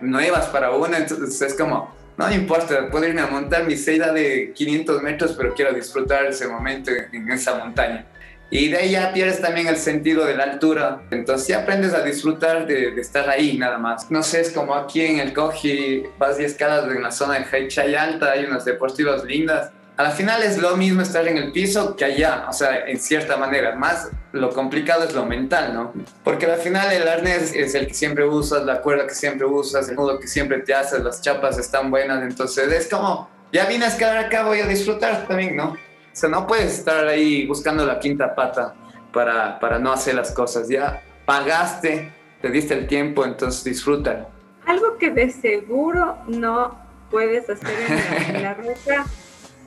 nuevas 0.00 0.46
para 0.46 0.70
una, 0.70 0.98
entonces 0.98 1.40
es 1.42 1.54
como, 1.54 1.94
no 2.16 2.32
importa, 2.32 2.88
puedo 2.90 3.06
irme 3.06 3.20
a 3.20 3.26
montar 3.26 3.64
mi 3.64 3.76
seda 3.76 4.12
de 4.12 4.52
500 4.54 5.02
metros, 5.02 5.34
pero 5.36 5.54
quiero 5.54 5.72
disfrutar 5.72 6.26
ese 6.26 6.48
momento 6.48 6.90
en 6.90 7.30
esa 7.30 7.56
montaña. 7.56 8.06
Y 8.50 8.68
de 8.68 8.78
ahí 8.78 8.90
ya 8.92 9.12
pierdes 9.12 9.40
también 9.40 9.66
el 9.66 9.76
sentido 9.76 10.24
de 10.24 10.34
la 10.34 10.44
altura. 10.44 11.02
Entonces 11.10 11.48
ya 11.48 11.60
aprendes 11.60 11.92
a 11.92 12.02
disfrutar 12.02 12.66
de, 12.66 12.98
estar 12.98 13.28
ahí 13.28 13.58
nada 13.58 13.78
más. 13.78 14.10
No 14.10 14.22
sé, 14.22 14.40
es 14.40 14.50
como 14.50 14.74
aquí 14.74 15.02
en 15.02 15.18
el 15.18 15.34
Coji, 15.34 16.04
vas 16.18 16.38
10 16.38 16.52
escalas 16.52 16.84
en 16.90 17.02
la 17.02 17.10
zona 17.10 17.38
de 17.38 17.44
Haichay 17.44 17.94
Alta, 17.94 18.32
hay 18.32 18.44
unas 18.44 18.64
deportivas 18.64 19.24
lindas. 19.24 19.70
Al 19.98 20.12
final 20.12 20.42
es 20.44 20.58
lo 20.58 20.76
mismo 20.76 21.02
estar 21.02 21.26
en 21.26 21.36
el 21.36 21.50
piso 21.50 21.96
que 21.96 22.04
allá, 22.04 22.46
o 22.48 22.52
sea, 22.52 22.86
en 22.86 23.00
cierta 23.00 23.36
manera. 23.36 23.74
Más 23.74 24.08
lo 24.32 24.50
complicado 24.50 25.02
es 25.04 25.12
lo 25.12 25.26
mental, 25.26 25.74
¿no? 25.74 25.92
Porque 26.22 26.46
al 26.46 26.60
final 26.60 26.92
el 26.92 27.06
arnés 27.06 27.52
es 27.52 27.74
el 27.74 27.88
que 27.88 27.94
siempre 27.94 28.24
usas, 28.24 28.64
la 28.64 28.80
cuerda 28.80 29.08
que 29.08 29.14
siempre 29.14 29.44
usas, 29.46 29.88
el 29.88 29.96
nudo 29.96 30.20
que 30.20 30.28
siempre 30.28 30.60
te 30.60 30.72
haces, 30.72 31.02
las 31.02 31.20
chapas 31.20 31.58
están 31.58 31.90
buenas. 31.90 32.22
Entonces 32.22 32.72
es 32.72 32.88
como, 32.88 33.28
ya 33.52 33.66
vine 33.66 33.86
a 33.86 33.88
escalar 33.88 34.26
acá, 34.26 34.44
voy 34.44 34.60
a 34.60 34.66
disfrutar 34.66 35.26
también, 35.26 35.56
¿no? 35.56 35.76
O 36.18 36.20
sea, 36.20 36.30
no 36.30 36.48
puedes 36.48 36.78
estar 36.78 37.06
ahí 37.06 37.46
buscando 37.46 37.86
la 37.86 38.00
quinta 38.00 38.34
pata 38.34 38.74
para, 39.12 39.60
para 39.60 39.78
no 39.78 39.92
hacer 39.92 40.16
las 40.16 40.32
cosas. 40.32 40.68
Ya 40.68 41.00
pagaste, 41.24 42.12
te 42.42 42.50
diste 42.50 42.74
el 42.74 42.88
tiempo, 42.88 43.24
entonces 43.24 43.62
disfruta. 43.62 44.26
Algo 44.66 44.98
que 44.98 45.10
de 45.10 45.30
seguro 45.30 46.18
no 46.26 46.76
puedes 47.08 47.48
hacer 47.48 47.70
en 48.30 48.42
la, 48.42 48.54
roca 48.54 49.06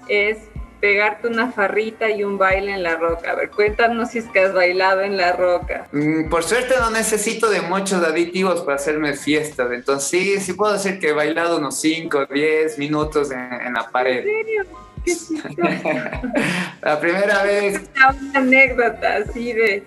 es 0.09 0.39
pegarte 0.81 1.29
una 1.29 1.53
farrita 1.53 2.09
y 2.09 2.25
un 2.25 2.37
baile 2.37 2.73
en 2.73 2.83
la 2.83 2.97
roca. 2.97 3.31
A 3.31 3.35
ver, 3.35 3.49
cuéntanos 3.49 4.09
si 4.09 4.17
es 4.17 4.25
que 4.25 4.41
has 4.41 4.53
bailado 4.53 5.03
en 5.03 5.15
la 5.15 5.31
roca. 5.31 5.87
Mm, 5.93 6.27
por 6.27 6.43
suerte 6.43 6.75
no 6.81 6.91
necesito 6.91 7.49
de 7.49 7.61
muchos 7.61 8.03
aditivos 8.03 8.59
para 8.63 8.75
hacerme 8.75 9.13
fiestas. 9.13 9.71
Entonces 9.71 10.09
sí, 10.09 10.37
sí 10.41 10.51
puedo 10.51 10.73
decir 10.73 10.99
que 10.99 11.11
he 11.11 11.13
bailado 11.13 11.59
unos 11.59 11.79
5, 11.79 12.25
10 12.25 12.77
minutos 12.77 13.31
en, 13.31 13.53
en 13.53 13.71
la 13.71 13.89
pared. 13.89 14.17
¿En 14.17 14.23
serio? 14.25 14.90
la 16.81 16.99
primera 16.99 17.43
vez. 17.43 17.81
Una 17.95 18.39
anécdota 18.39 19.15
así 19.17 19.53
de 19.53 19.83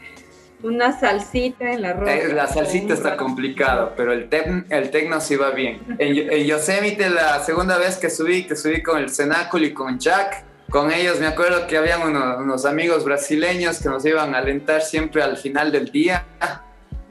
una 0.63 0.99
salsita 0.99 1.73
en 1.73 1.83
la 1.83 1.93
roca. 1.93 2.15
Eh, 2.15 2.33
la 2.33 2.47
salsita 2.47 2.95
está 2.95 3.17
complicado, 3.17 3.93
pero 3.97 4.13
el, 4.13 4.29
el 4.71 4.91
tecno 4.91 5.21
sí 5.21 5.37
va 5.37 5.51
bien. 5.51 5.81
En, 5.99 6.45
Yosemite, 6.47 7.11
la 7.11 7.45
segunda 7.45 7.79
vez 7.79 7.99
que 7.99 8.09
subí, 8.09 8.47
que 8.47 8.57
subí 8.57 8.83
con 8.83 8.99
el 8.99 9.11
Cenáculo 9.11 9.67
y 9.67 9.75
con 9.75 9.99
Jack, 9.99 10.45
con 10.71 10.91
ellos 10.91 11.21
me 11.21 11.27
acuerdo 11.27 11.67
que 11.67 11.77
habían 11.77 12.03
unos, 12.03 12.41
unos 12.41 12.65
amigos 12.65 13.05
brasileños 13.05 13.81
que 13.81 13.89
nos 13.89 14.05
iban 14.07 14.35
a 14.35 14.39
alentar 14.39 14.83
siempre 14.83 15.23
al 15.23 15.37
final 15.37 15.71
del 15.71 15.91
día 15.93 16.25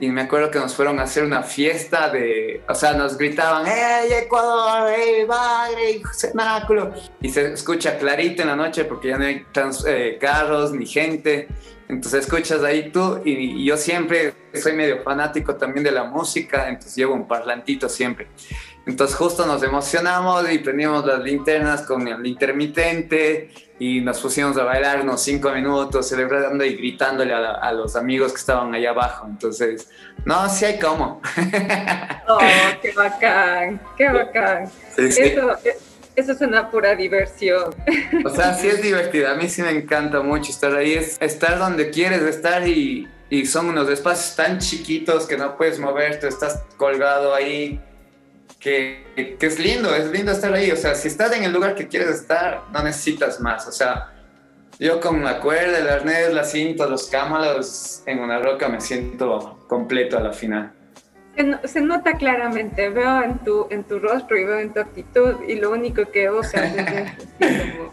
y 0.04 0.12
me 0.12 0.24
acuerdo 0.24 0.52
que 0.52 0.60
nos 0.60 0.76
fueron 0.76 1.00
a 1.00 1.04
hacer 1.04 1.24
una 1.24 1.44
fiesta 1.44 2.10
de, 2.10 2.62
o 2.68 2.76
sea, 2.76 2.92
nos 2.94 3.18
gritaban, 3.18 3.66
¡Hey, 3.66 4.10
Ecuador! 4.24 4.92
¡Hey, 4.94 5.24
Bagre! 5.26 6.02
¡Cenáculo! 6.14 6.92
Y 7.22 7.30
se 7.30 7.54
escucha 7.54 7.98
clarito 7.98 8.42
en 8.42 8.50
la 8.50 8.58
noche 8.58 8.84
porque 8.84 9.08
ya 9.08 9.18
no 9.18 9.24
hay 9.24 9.46
eh, 9.88 10.18
carros 10.20 10.74
ni 10.74 10.86
gente. 10.86 11.48
Entonces 11.88 12.26
escuchas 12.26 12.64
ahí 12.64 12.92
tú 12.92 13.22
y, 13.24 13.62
y, 13.62 13.66
yo 13.66 13.78
siempre 13.78 14.34
soy 14.54 14.74
medio 14.74 15.02
fanático 15.04 15.56
también 15.56 15.86
de 15.86 15.92
la 15.92 16.04
música, 16.04 16.68
entonces 16.68 16.98
llevo 16.98 17.14
un 17.14 17.26
parlantito 17.26 17.88
siempre. 17.88 18.28
Entonces 18.86 19.16
justo 19.16 19.46
nos 19.46 19.64
emocionamos 19.64 20.52
y 20.52 20.60
prendimos 20.60 21.06
las 21.06 21.24
linternas 21.24 21.84
con 21.84 22.06
el 22.06 22.26
intermitente 22.26 23.50
y 23.80 24.02
nos 24.02 24.20
pusimos 24.20 24.58
a 24.58 24.64
bailar 24.64 25.02
unos 25.02 25.22
cinco 25.24 25.52
minutos, 25.52 26.10
celebrando 26.10 26.66
y 26.66 26.76
gritándole 26.76 27.34
a, 27.34 27.72
los 27.72 27.96
amigos 27.96 28.34
que 28.34 28.40
estaban 28.40 28.74
allá 28.76 28.90
abajo. 28.90 29.26
Entonces, 29.30 29.90
no, 30.26 30.50
sí 30.50 30.66
hay 30.66 30.80
cómo. 30.80 31.22
Oh, 32.26 32.40
qué 32.82 32.94
bacán, 32.94 33.82
qué 33.98 34.10
bacán. 34.10 34.72
Eso, 34.98 35.58
eso 36.16 36.32
es 36.32 36.42
una 36.42 36.72
pura 36.72 36.96
diversión. 36.96 37.76
O 38.24 38.30
sea, 38.30 38.54
sí 38.54 38.70
es 38.70 38.82
divertido. 38.82 39.30
A 39.30 39.36
mí 39.36 39.50
sí 39.50 39.62
me 39.62 39.72
encanta 39.72 40.22
mucho 40.22 40.50
estar 40.52 40.74
ahí. 40.74 40.94
Es 40.94 41.18
estar 41.20 41.60
donde 41.60 41.90
quieres 41.90 42.22
estar 42.22 42.66
y, 42.66 43.10
y 43.30 43.46
son 43.46 43.68
unos 43.68 43.90
espacios 43.90 44.38
tan 44.38 44.60
chiquitos 44.60 45.28
que 45.28 45.36
no 45.36 45.58
puedes 45.58 45.80
moverte, 45.80 46.30
estás 46.30 46.64
colgado 46.78 47.36
ahí 47.36 47.82
que, 48.64 49.38
es 49.40 49.60
lindo, 49.60 49.94
es 49.94 50.10
lindo 50.10 50.32
estar 50.32 50.54
ahí. 50.54 50.72
O 50.72 50.78
sea, 50.78 50.96
si 50.96 51.10
estás 51.10 51.36
en 51.36 51.44
el 51.44 51.52
lugar 51.52 51.76
que 51.76 51.88
quieres 51.88 52.10
estar, 52.10 52.64
no 52.72 52.82
necesitas 52.82 53.42
más. 53.42 53.68
O 53.68 53.72
sea, 53.72 54.12
yo 54.80 55.00
con 55.02 55.24
la 55.24 55.40
cuerda, 55.40 55.80
el 55.80 55.90
arnés, 55.90 56.34
la 56.34 56.46
cinta, 56.46 56.88
los 56.88 57.08
cámaras 57.08 58.04
en 58.06 58.20
una 58.20 58.40
roca 58.40 58.70
me 58.70 58.80
siento 58.80 59.66
completo 59.68 60.18
a 60.18 60.22
la 60.22 60.32
final. 60.32 60.72
Se, 61.66 61.82
nota 61.82 62.14
claramente, 62.14 62.90
veo 62.90 63.24
en 63.24 63.40
tu, 63.40 63.68
en 63.72 63.84
tu 63.84 64.00
rostro 64.00 64.38
y 64.38 64.44
veo 64.44 64.60
en 64.60 64.72
tu 64.72 64.80
actitud 64.80 65.36
y 65.48 65.56
lo 65.56 65.72
único 65.72 66.06
que 66.12 66.28
haces 66.28 66.62
es 66.76 67.12
como, 67.76 67.92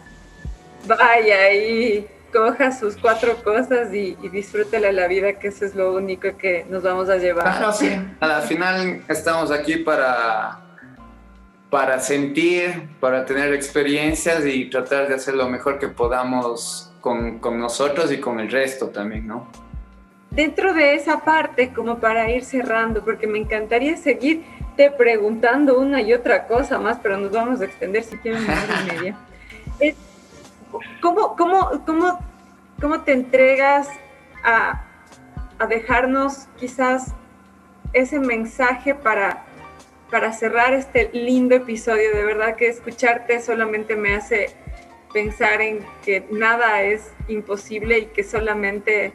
vaya 0.85 1.51
y 1.51 2.07
coja 2.31 2.71
sus 2.71 2.97
cuatro 2.97 3.35
cosas 3.43 3.93
y, 3.93 4.17
y, 4.21 4.29
disfrútele 4.29 4.91
la 4.91 5.07
vida, 5.07 5.33
que 5.33 5.49
eso 5.49 5.65
es 5.65 5.75
lo 5.75 5.93
único 5.93 6.37
que 6.37 6.65
nos 6.69 6.83
vamos 6.83 7.09
a 7.09 7.17
llevar. 7.17 7.43
Claro, 7.43 7.73
sí. 7.73 7.89
A 8.19 8.41
final 8.41 9.03
estamos 9.07 9.51
aquí 9.51 9.77
para, 9.77 10.59
para 11.69 11.99
sentir, 11.99 12.89
para 12.99 13.25
tener 13.25 13.53
experiencias 13.53 14.45
y 14.45 14.69
tratar 14.69 15.07
de 15.07 15.15
hacer 15.15 15.35
lo 15.35 15.49
mejor 15.49 15.79
que 15.79 15.87
podamos 15.87 16.91
con, 17.01 17.39
con 17.39 17.59
nosotros 17.59 18.11
y 18.11 18.19
con 18.19 18.39
el 18.39 18.49
resto 18.49 18.87
también, 18.89 19.27
¿no? 19.27 19.47
Dentro 20.29 20.73
de 20.73 20.95
esa 20.95 21.19
parte, 21.19 21.73
como 21.73 21.99
para 21.99 22.31
ir 22.31 22.45
cerrando, 22.45 23.03
porque 23.03 23.27
me 23.27 23.37
encantaría 23.37 23.97
seguir 23.97 24.43
te 24.75 24.89
preguntando 24.89 25.77
una 25.77 26.01
y 26.01 26.13
otra 26.13 26.47
cosa 26.47 26.79
más, 26.79 26.97
pero 27.01 27.17
nos 27.17 27.31
vamos 27.31 27.61
a 27.61 27.65
extender 27.65 28.03
si 28.03 28.17
quieren 28.17 28.43
una 28.43 28.53
hora 28.53 28.81
y 28.81 28.95
media. 28.95 29.15
¿Cómo, 31.01 31.35
cómo, 31.35 31.83
cómo, 31.85 32.19
cómo 32.79 33.01
te 33.01 33.13
entregas 33.13 33.89
a, 34.43 34.83
a, 35.59 35.65
dejarnos 35.67 36.47
quizás 36.57 37.13
ese 37.93 38.19
mensaje 38.19 38.95
para, 38.95 39.43
para 40.09 40.33
cerrar 40.33 40.73
este 40.73 41.09
lindo 41.13 41.55
episodio? 41.55 42.13
De 42.13 42.23
verdad 42.23 42.55
que 42.55 42.67
escucharte 42.67 43.41
solamente 43.41 43.95
me 43.95 44.15
hace 44.15 44.55
pensar 45.13 45.61
en 45.61 45.85
que 46.03 46.25
nada 46.31 46.81
es 46.83 47.11
imposible 47.27 47.99
y 47.99 48.05
que 48.07 48.23
solamente 48.23 49.11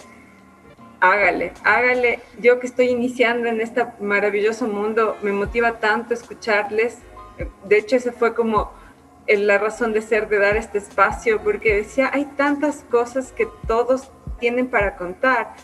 hágale, 1.00 1.52
hágale. 1.64 2.20
Yo 2.38 2.60
que 2.60 2.66
estoy 2.66 2.88
iniciando 2.88 3.48
en 3.48 3.60
este 3.60 3.86
maravilloso 4.00 4.66
mundo, 4.66 5.16
me 5.22 5.32
motiva 5.32 5.78
tanto 5.78 6.14
escucharles. 6.14 6.98
De 7.64 7.78
hecho, 7.78 7.96
ese 7.96 8.12
fue 8.12 8.34
como 8.34 8.72
la 9.28 9.58
razón 9.58 9.92
de 9.92 10.02
ser 10.02 10.28
de 10.28 10.38
dar 10.38 10.56
este 10.56 10.78
espacio, 10.78 11.42
porque 11.42 11.74
decía, 11.74 12.10
hay 12.12 12.26
tantas 12.36 12.84
cosas 12.90 13.32
que 13.32 13.48
todos 13.66 14.10
tienen 14.38 14.68
para 14.68 14.96
contar 14.96 15.54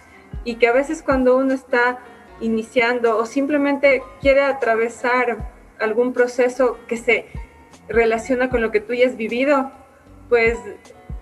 y 0.44 0.56
que 0.56 0.66
a 0.66 0.72
veces 0.72 1.02
cuando 1.02 1.36
uno 1.36 1.54
está 1.54 2.00
iniciando 2.40 3.16
o 3.18 3.26
simplemente 3.26 4.02
quiere 4.20 4.42
atravesar 4.42 5.52
algún 5.78 6.12
proceso 6.12 6.78
que 6.88 6.96
se 6.96 7.26
relaciona 7.88 8.50
con 8.50 8.60
lo 8.60 8.70
que 8.70 8.80
tú 8.80 8.94
ya 8.94 9.06
has 9.06 9.16
vivido, 9.16 9.70
pues 10.28 10.58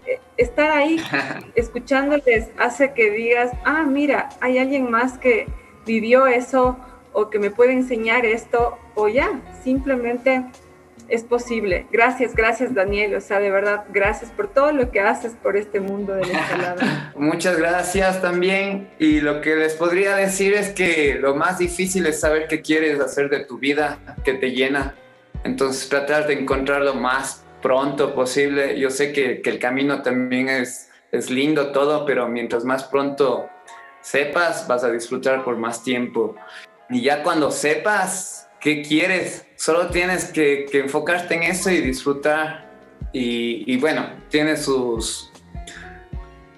eh, 0.06 0.20
estar 0.36 0.70
ahí 0.70 0.98
escuchándoles 1.54 2.48
hace 2.58 2.92
que 2.92 3.10
digas, 3.10 3.52
ah, 3.64 3.82
mira, 3.82 4.30
hay 4.40 4.58
alguien 4.58 4.90
más 4.90 5.18
que 5.18 5.46
vivió 5.84 6.26
eso 6.26 6.78
o 7.12 7.28
que 7.28 7.38
me 7.38 7.50
puede 7.50 7.72
enseñar 7.72 8.24
esto 8.24 8.78
o 8.94 9.08
ya, 9.08 9.40
simplemente 9.62 10.44
es 11.10 11.24
posible. 11.24 11.86
Gracias, 11.92 12.34
gracias 12.34 12.74
Daniel. 12.74 13.14
O 13.14 13.20
sea, 13.20 13.40
de 13.40 13.50
verdad, 13.50 13.84
gracias 13.92 14.30
por 14.30 14.48
todo 14.48 14.72
lo 14.72 14.90
que 14.90 15.00
haces 15.00 15.32
por 15.42 15.56
este 15.56 15.80
mundo 15.80 16.14
de 16.14 16.26
la 16.26 16.38
escalada. 16.40 17.12
Muchas 17.16 17.58
gracias 17.58 18.22
también. 18.22 18.90
Y 18.98 19.20
lo 19.20 19.40
que 19.40 19.56
les 19.56 19.74
podría 19.74 20.16
decir 20.16 20.54
es 20.54 20.70
que 20.70 21.16
lo 21.20 21.34
más 21.34 21.58
difícil 21.58 22.06
es 22.06 22.20
saber 22.20 22.46
qué 22.48 22.62
quieres 22.62 23.00
hacer 23.00 23.28
de 23.28 23.44
tu 23.44 23.58
vida, 23.58 23.98
que 24.24 24.34
te 24.34 24.52
llena. 24.52 24.94
Entonces 25.44 25.88
tratar 25.88 26.26
de 26.26 26.34
encontrar 26.34 26.82
lo 26.82 26.94
más 26.94 27.44
pronto 27.60 28.14
posible. 28.14 28.78
Yo 28.78 28.90
sé 28.90 29.12
que, 29.12 29.42
que 29.42 29.50
el 29.50 29.58
camino 29.58 30.02
también 30.02 30.48
es, 30.48 30.90
es 31.12 31.30
lindo 31.30 31.72
todo, 31.72 32.06
pero 32.06 32.28
mientras 32.28 32.64
más 32.64 32.84
pronto 32.84 33.48
sepas, 34.00 34.66
vas 34.66 34.84
a 34.84 34.90
disfrutar 34.90 35.44
por 35.44 35.56
más 35.56 35.82
tiempo. 35.82 36.36
Y 36.88 37.02
ya 37.02 37.22
cuando 37.22 37.50
sepas 37.50 38.39
qué 38.60 38.82
quieres, 38.82 39.46
solo 39.56 39.88
tienes 39.88 40.26
que, 40.26 40.66
enfocarte 40.72 41.34
en 41.34 41.44
eso 41.44 41.70
y 41.70 41.80
disfrutar. 41.80 42.68
Y, 43.12 43.76
bueno, 43.78 44.08
tiene 44.28 44.56
sus, 44.56 45.32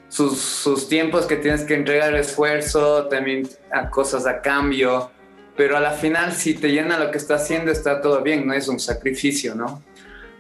sus, 0.09 0.89
tiempos 0.89 1.25
que 1.25 1.37
tienes 1.37 1.63
que 1.63 1.75
entregar 1.75 2.15
esfuerzo, 2.15 3.09
también 3.09 3.49
a 3.73 3.89
cosas 3.89 4.27
a 4.27 4.43
cambio, 4.43 5.11
pero 5.57 5.77
a 5.77 5.81
la 5.81 5.93
final 5.93 6.33
si 6.33 6.55
te 6.55 6.69
llena 6.69 6.99
lo 6.99 7.11
que 7.11 7.19
está 7.19 7.37
haciendo 7.37 7.73
está 7.73 8.03
todo 8.03 8.21
bien, 8.23 8.47
no 8.47 8.53
es 8.53 8.69
un 8.69 8.79
sacrificio, 8.79 9.55
¿no? 9.55 9.83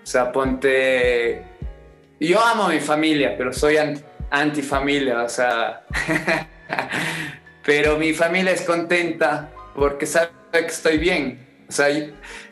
O 0.02 0.06
sea, 0.06 0.32
ponte... 0.32 1.44
Yo 2.20 2.44
amo 2.44 2.64
a 2.64 2.68
mi 2.68 2.80
familia, 2.80 3.34
pero 3.36 3.52
soy 3.52 3.78
antifamilia, 4.30 5.22
o 5.22 5.28
sea... 5.28 5.84
pero 7.64 7.96
mi 7.96 8.12
familia 8.12 8.52
es 8.52 8.62
contenta 8.62 9.50
porque 9.74 10.04
sabe 10.06 10.30
que 10.52 10.66
estoy 10.66 10.98
bien, 10.98 11.51
o 11.72 11.74
sea, 11.74 11.88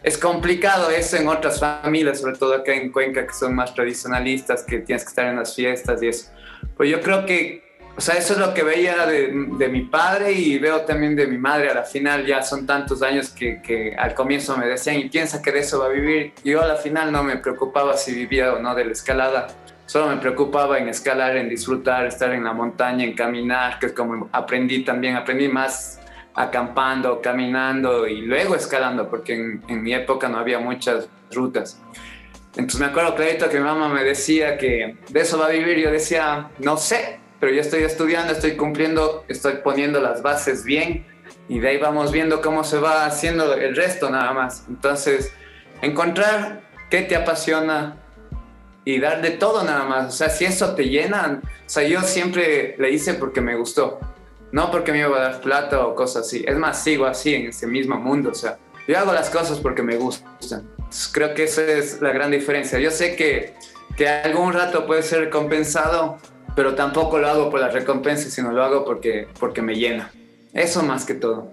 es 0.02 0.16
complicado 0.16 0.90
eso 0.90 1.18
en 1.18 1.28
otras 1.28 1.60
familias, 1.60 2.20
sobre 2.20 2.38
todo 2.38 2.54
acá 2.54 2.72
en 2.72 2.90
Cuenca, 2.90 3.26
que 3.26 3.34
son 3.34 3.54
más 3.54 3.74
tradicionalistas, 3.74 4.62
que 4.62 4.78
tienes 4.78 5.04
que 5.04 5.08
estar 5.10 5.26
en 5.26 5.36
las 5.36 5.54
fiestas 5.54 6.02
y 6.02 6.08
eso. 6.08 6.30
Pues 6.74 6.88
yo 6.88 7.02
creo 7.02 7.26
que, 7.26 7.62
o 7.98 8.00
sea, 8.00 8.14
eso 8.14 8.32
es 8.32 8.38
lo 8.38 8.54
que 8.54 8.62
veía 8.62 9.04
de, 9.04 9.30
de 9.58 9.68
mi 9.68 9.82
padre 9.82 10.32
y 10.32 10.58
veo 10.58 10.80
también 10.86 11.14
de 11.16 11.26
mi 11.26 11.36
madre. 11.36 11.68
A 11.68 11.74
la 11.74 11.82
final 11.82 12.24
ya 12.24 12.42
son 12.42 12.64
tantos 12.64 13.02
años 13.02 13.28
que, 13.28 13.60
que, 13.60 13.94
al 13.94 14.14
comienzo 14.14 14.56
me 14.56 14.66
decían, 14.66 14.96
y 14.96 15.10
piensa 15.10 15.42
que 15.42 15.52
de 15.52 15.60
eso 15.60 15.80
va 15.80 15.86
a 15.86 15.90
vivir. 15.90 16.32
Yo 16.42 16.62
a 16.62 16.66
la 16.66 16.76
final 16.76 17.12
no 17.12 17.22
me 17.22 17.36
preocupaba 17.36 17.98
si 17.98 18.14
vivía 18.14 18.54
o 18.54 18.58
no 18.58 18.74
de 18.74 18.86
la 18.86 18.92
escalada. 18.92 19.48
Solo 19.84 20.06
me 20.06 20.16
preocupaba 20.16 20.78
en 20.78 20.88
escalar, 20.88 21.36
en 21.36 21.50
disfrutar, 21.50 22.06
estar 22.06 22.32
en 22.32 22.44
la 22.44 22.54
montaña, 22.54 23.04
en 23.04 23.12
caminar, 23.12 23.78
que 23.78 23.86
es 23.86 23.92
como 23.92 24.30
aprendí 24.32 24.82
también, 24.82 25.16
aprendí 25.16 25.48
más 25.48 25.99
acampando, 26.34 27.20
caminando 27.20 28.06
y 28.06 28.22
luego 28.22 28.54
escalando, 28.54 29.08
porque 29.08 29.34
en, 29.34 29.82
mi 29.82 29.92
época 29.94 30.28
no 30.28 30.38
había 30.38 30.58
muchas 30.58 31.08
rutas. 31.32 31.80
Entonces 32.56 32.80
me 32.80 32.86
acuerdo 32.86 33.14
clarito 33.14 33.48
que 33.48 33.58
mi 33.58 33.64
mamá 33.64 33.88
me 33.88 34.02
decía 34.02 34.58
que 34.58 34.96
de 35.08 35.20
eso 35.20 35.38
va 35.38 35.46
a 35.46 35.50
vivir. 35.50 35.78
Yo 35.78 35.90
decía, 35.90 36.50
no 36.58 36.76
sé, 36.76 37.20
pero 37.38 37.52
yo 37.52 37.60
estoy 37.60 37.82
estudiando, 37.82 38.32
estoy 38.32 38.56
cumpliendo, 38.56 39.24
estoy 39.28 39.54
poniendo 39.62 40.00
las 40.00 40.22
bases 40.22 40.64
bien 40.64 41.06
y 41.48 41.58
de 41.58 41.68
ahí 41.68 41.78
vamos 41.78 42.12
viendo 42.12 42.40
cómo 42.40 42.64
se 42.64 42.78
va 42.78 43.06
haciendo 43.06 43.54
el 43.54 43.76
resto 43.76 44.10
nada 44.10 44.32
más. 44.32 44.64
Entonces, 44.68 45.32
encontrar 45.82 46.62
qué 46.90 47.02
te 47.02 47.16
apasiona 47.16 47.96
y 48.84 48.98
dar 48.98 49.22
de 49.22 49.30
todo 49.30 49.62
nada 49.64 49.84
más. 49.84 50.08
O 50.08 50.16
sea, 50.16 50.28
si 50.28 50.44
eso 50.44 50.74
te 50.74 50.84
llena, 50.88 51.40
o 51.42 51.48
sea, 51.68 51.82
yo 51.84 52.02
siempre 52.02 52.76
le 52.78 52.90
hice 52.90 53.14
porque 53.14 53.40
me 53.40 53.56
gustó. 53.56 54.00
No 54.52 54.70
porque 54.70 54.92
me 54.92 54.98
iba 54.98 55.16
a 55.16 55.20
dar 55.20 55.40
plata 55.40 55.86
o 55.86 55.94
cosas 55.94 56.26
así. 56.26 56.44
Es 56.46 56.56
más, 56.56 56.82
sigo 56.82 57.06
así 57.06 57.34
en 57.34 57.46
ese 57.46 57.66
mismo 57.66 57.96
mundo. 57.96 58.30
O 58.30 58.34
sea, 58.34 58.58
yo 58.88 58.98
hago 58.98 59.12
las 59.12 59.30
cosas 59.30 59.58
porque 59.58 59.82
me 59.82 59.96
gustan. 59.96 60.68
creo 61.12 61.34
que 61.34 61.44
esa 61.44 61.62
es 61.64 62.00
la 62.00 62.10
gran 62.10 62.30
diferencia. 62.30 62.78
Yo 62.78 62.90
sé 62.90 63.14
que, 63.14 63.54
que 63.96 64.08
algún 64.08 64.52
rato 64.52 64.86
puede 64.86 65.02
ser 65.02 65.20
recompensado, 65.20 66.18
pero 66.56 66.74
tampoco 66.74 67.18
lo 67.18 67.28
hago 67.28 67.50
por 67.50 67.60
la 67.60 67.68
recompensa, 67.68 68.28
sino 68.28 68.50
lo 68.50 68.64
hago 68.64 68.84
porque, 68.84 69.28
porque 69.38 69.62
me 69.62 69.76
llena. 69.76 70.10
Eso 70.52 70.82
más 70.82 71.04
que 71.04 71.14
todo. 71.14 71.48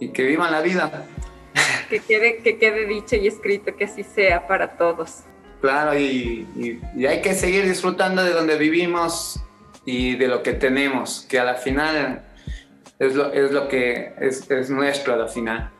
Y 0.00 0.08
que 0.08 0.24
vivan 0.24 0.50
la 0.50 0.60
vida. 0.60 1.06
Que 1.88 2.00
quede, 2.00 2.38
que 2.38 2.56
quede 2.56 2.86
dicho 2.86 3.16
y 3.16 3.26
escrito 3.26 3.76
que 3.76 3.84
así 3.84 4.02
sea 4.02 4.46
para 4.46 4.78
todos. 4.78 5.24
Claro, 5.60 5.94
y, 5.94 6.48
y, 6.56 6.80
y 6.96 7.04
hay 7.04 7.20
que 7.20 7.34
seguir 7.34 7.66
disfrutando 7.66 8.24
de 8.24 8.30
donde 8.30 8.56
vivimos 8.56 9.38
y 9.84 10.16
de 10.16 10.26
lo 10.26 10.42
que 10.42 10.54
tenemos, 10.54 11.26
que 11.28 11.38
a 11.38 11.44
la 11.44 11.56
final 11.56 12.24
es 12.98 13.14
lo, 13.14 13.32
es 13.32 13.50
lo 13.50 13.68
que 13.68 14.14
es, 14.18 14.50
es 14.50 14.70
nuestro 14.70 15.14
al 15.14 15.28
final. 15.28 15.70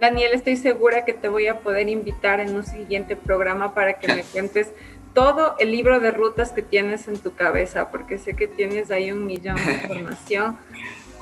Daniel, 0.00 0.32
estoy 0.32 0.56
segura 0.56 1.04
que 1.04 1.12
te 1.12 1.28
voy 1.28 1.46
a 1.46 1.60
poder 1.60 1.88
invitar 1.88 2.40
en 2.40 2.54
un 2.54 2.64
siguiente 2.64 3.16
programa 3.16 3.74
para 3.74 3.94
que 3.94 4.08
me 4.08 4.22
cuentes 4.32 4.72
todo 5.12 5.56
el 5.58 5.72
libro 5.72 6.00
de 6.00 6.10
rutas 6.10 6.52
que 6.52 6.62
tienes 6.62 7.08
en 7.08 7.18
tu 7.18 7.34
cabeza, 7.34 7.90
porque 7.90 8.18
sé 8.18 8.34
que 8.34 8.48
tienes 8.48 8.90
ahí 8.90 9.12
un 9.12 9.26
millón 9.26 9.56
de 9.56 9.72
información. 9.82 10.58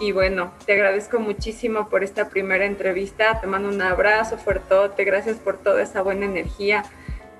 Y 0.01 0.12
bueno, 0.12 0.53
te 0.64 0.74
agradezco 0.74 1.18
muchísimo 1.18 1.89
por 1.89 2.05
esta 2.05 2.28
primera 2.28 2.64
entrevista. 2.64 3.41
Te 3.41 3.49
mando 3.49 3.68
un 3.68 3.83
abrazo 3.83 4.39
fuertote. 4.39 5.03
Gracias 5.05 5.39
por 5.39 5.59
toda 5.59 5.83
esa 5.83 6.03
buena 6.03 6.26
energía. 6.26 6.85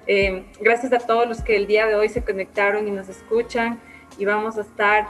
Eh, 0.09 0.45
gracias 0.61 0.93
a 0.93 0.99
todos 0.99 1.29
los 1.29 1.41
que 1.43 1.55
el 1.55 1.69
día 1.69 1.87
de 1.87 1.95
hoy 1.95 2.09
se 2.09 2.25
conectaron 2.25 2.89
y 2.89 2.91
nos 2.91 3.09
escuchan. 3.09 3.79
Y 4.19 4.25
vamos 4.25 4.59
a 4.59 4.63
estar 4.63 5.07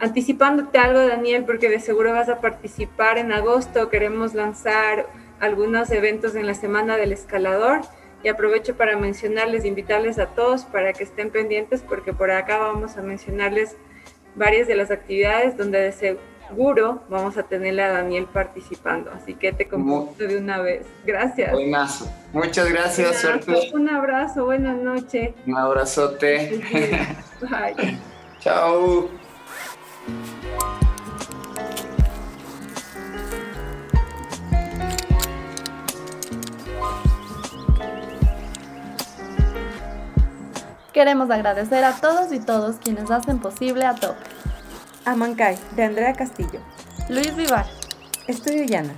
anticipándote 0.00 0.78
algo, 0.78 1.06
Daniel, 1.06 1.44
porque 1.44 1.68
de 1.68 1.80
seguro 1.80 2.12
vas 2.12 2.28
a 2.28 2.40
participar 2.40 3.18
en 3.18 3.32
agosto. 3.32 3.88
Queremos 3.88 4.34
lanzar 4.34 5.06
algunos 5.40 5.90
eventos 5.90 6.34
en 6.34 6.46
la 6.46 6.54
Semana 6.54 6.96
del 6.96 7.12
Escalador. 7.12 7.80
Y 8.22 8.28
aprovecho 8.28 8.76
para 8.76 8.96
mencionarles, 8.96 9.64
invitarles 9.64 10.18
a 10.18 10.26
todos 10.26 10.64
para 10.64 10.92
que 10.92 11.04
estén 11.04 11.30
pendientes, 11.30 11.82
porque 11.82 12.12
por 12.12 12.30
acá 12.30 12.58
vamos 12.58 12.96
a 12.96 13.02
mencionarles 13.02 13.76
varias 14.34 14.66
de 14.66 14.74
las 14.74 14.90
actividades 14.90 15.56
donde 15.56 15.80
de 15.80 15.92
seguro 15.92 17.02
vamos 17.08 17.36
a 17.36 17.44
tener 17.44 17.80
a 17.80 17.90
Daniel 17.92 18.26
participando. 18.32 19.10
Así 19.12 19.34
que 19.34 19.52
te 19.52 19.68
comento 19.68 20.26
de 20.26 20.38
una 20.38 20.58
vez. 20.60 20.86
Gracias. 21.04 21.52
Buenazo. 21.52 22.10
Muchas 22.32 22.68
gracias, 22.68 23.20
suerte. 23.20 23.70
Un 23.72 23.88
abrazo, 23.88 24.44
buenas 24.44 24.76
noches. 24.76 25.34
Un 25.46 25.56
abrazote. 25.56 26.60
Bye. 27.40 27.98
Chao. 28.40 29.25
Queremos 40.92 41.30
agradecer 41.30 41.84
a 41.84 41.92
todos 41.92 42.32
y 42.32 42.40
todos 42.40 42.76
quienes 42.76 43.10
hacen 43.10 43.38
posible 43.38 43.84
a 43.84 43.94
Top. 43.94 44.14
A 45.04 45.14
Mankai, 45.14 45.58
de 45.72 45.84
Andrea 45.84 46.14
Castillo. 46.14 46.60
Luis 47.10 47.36
Vivar. 47.36 47.66
Estudio 48.26 48.64
Llana. 48.64 48.94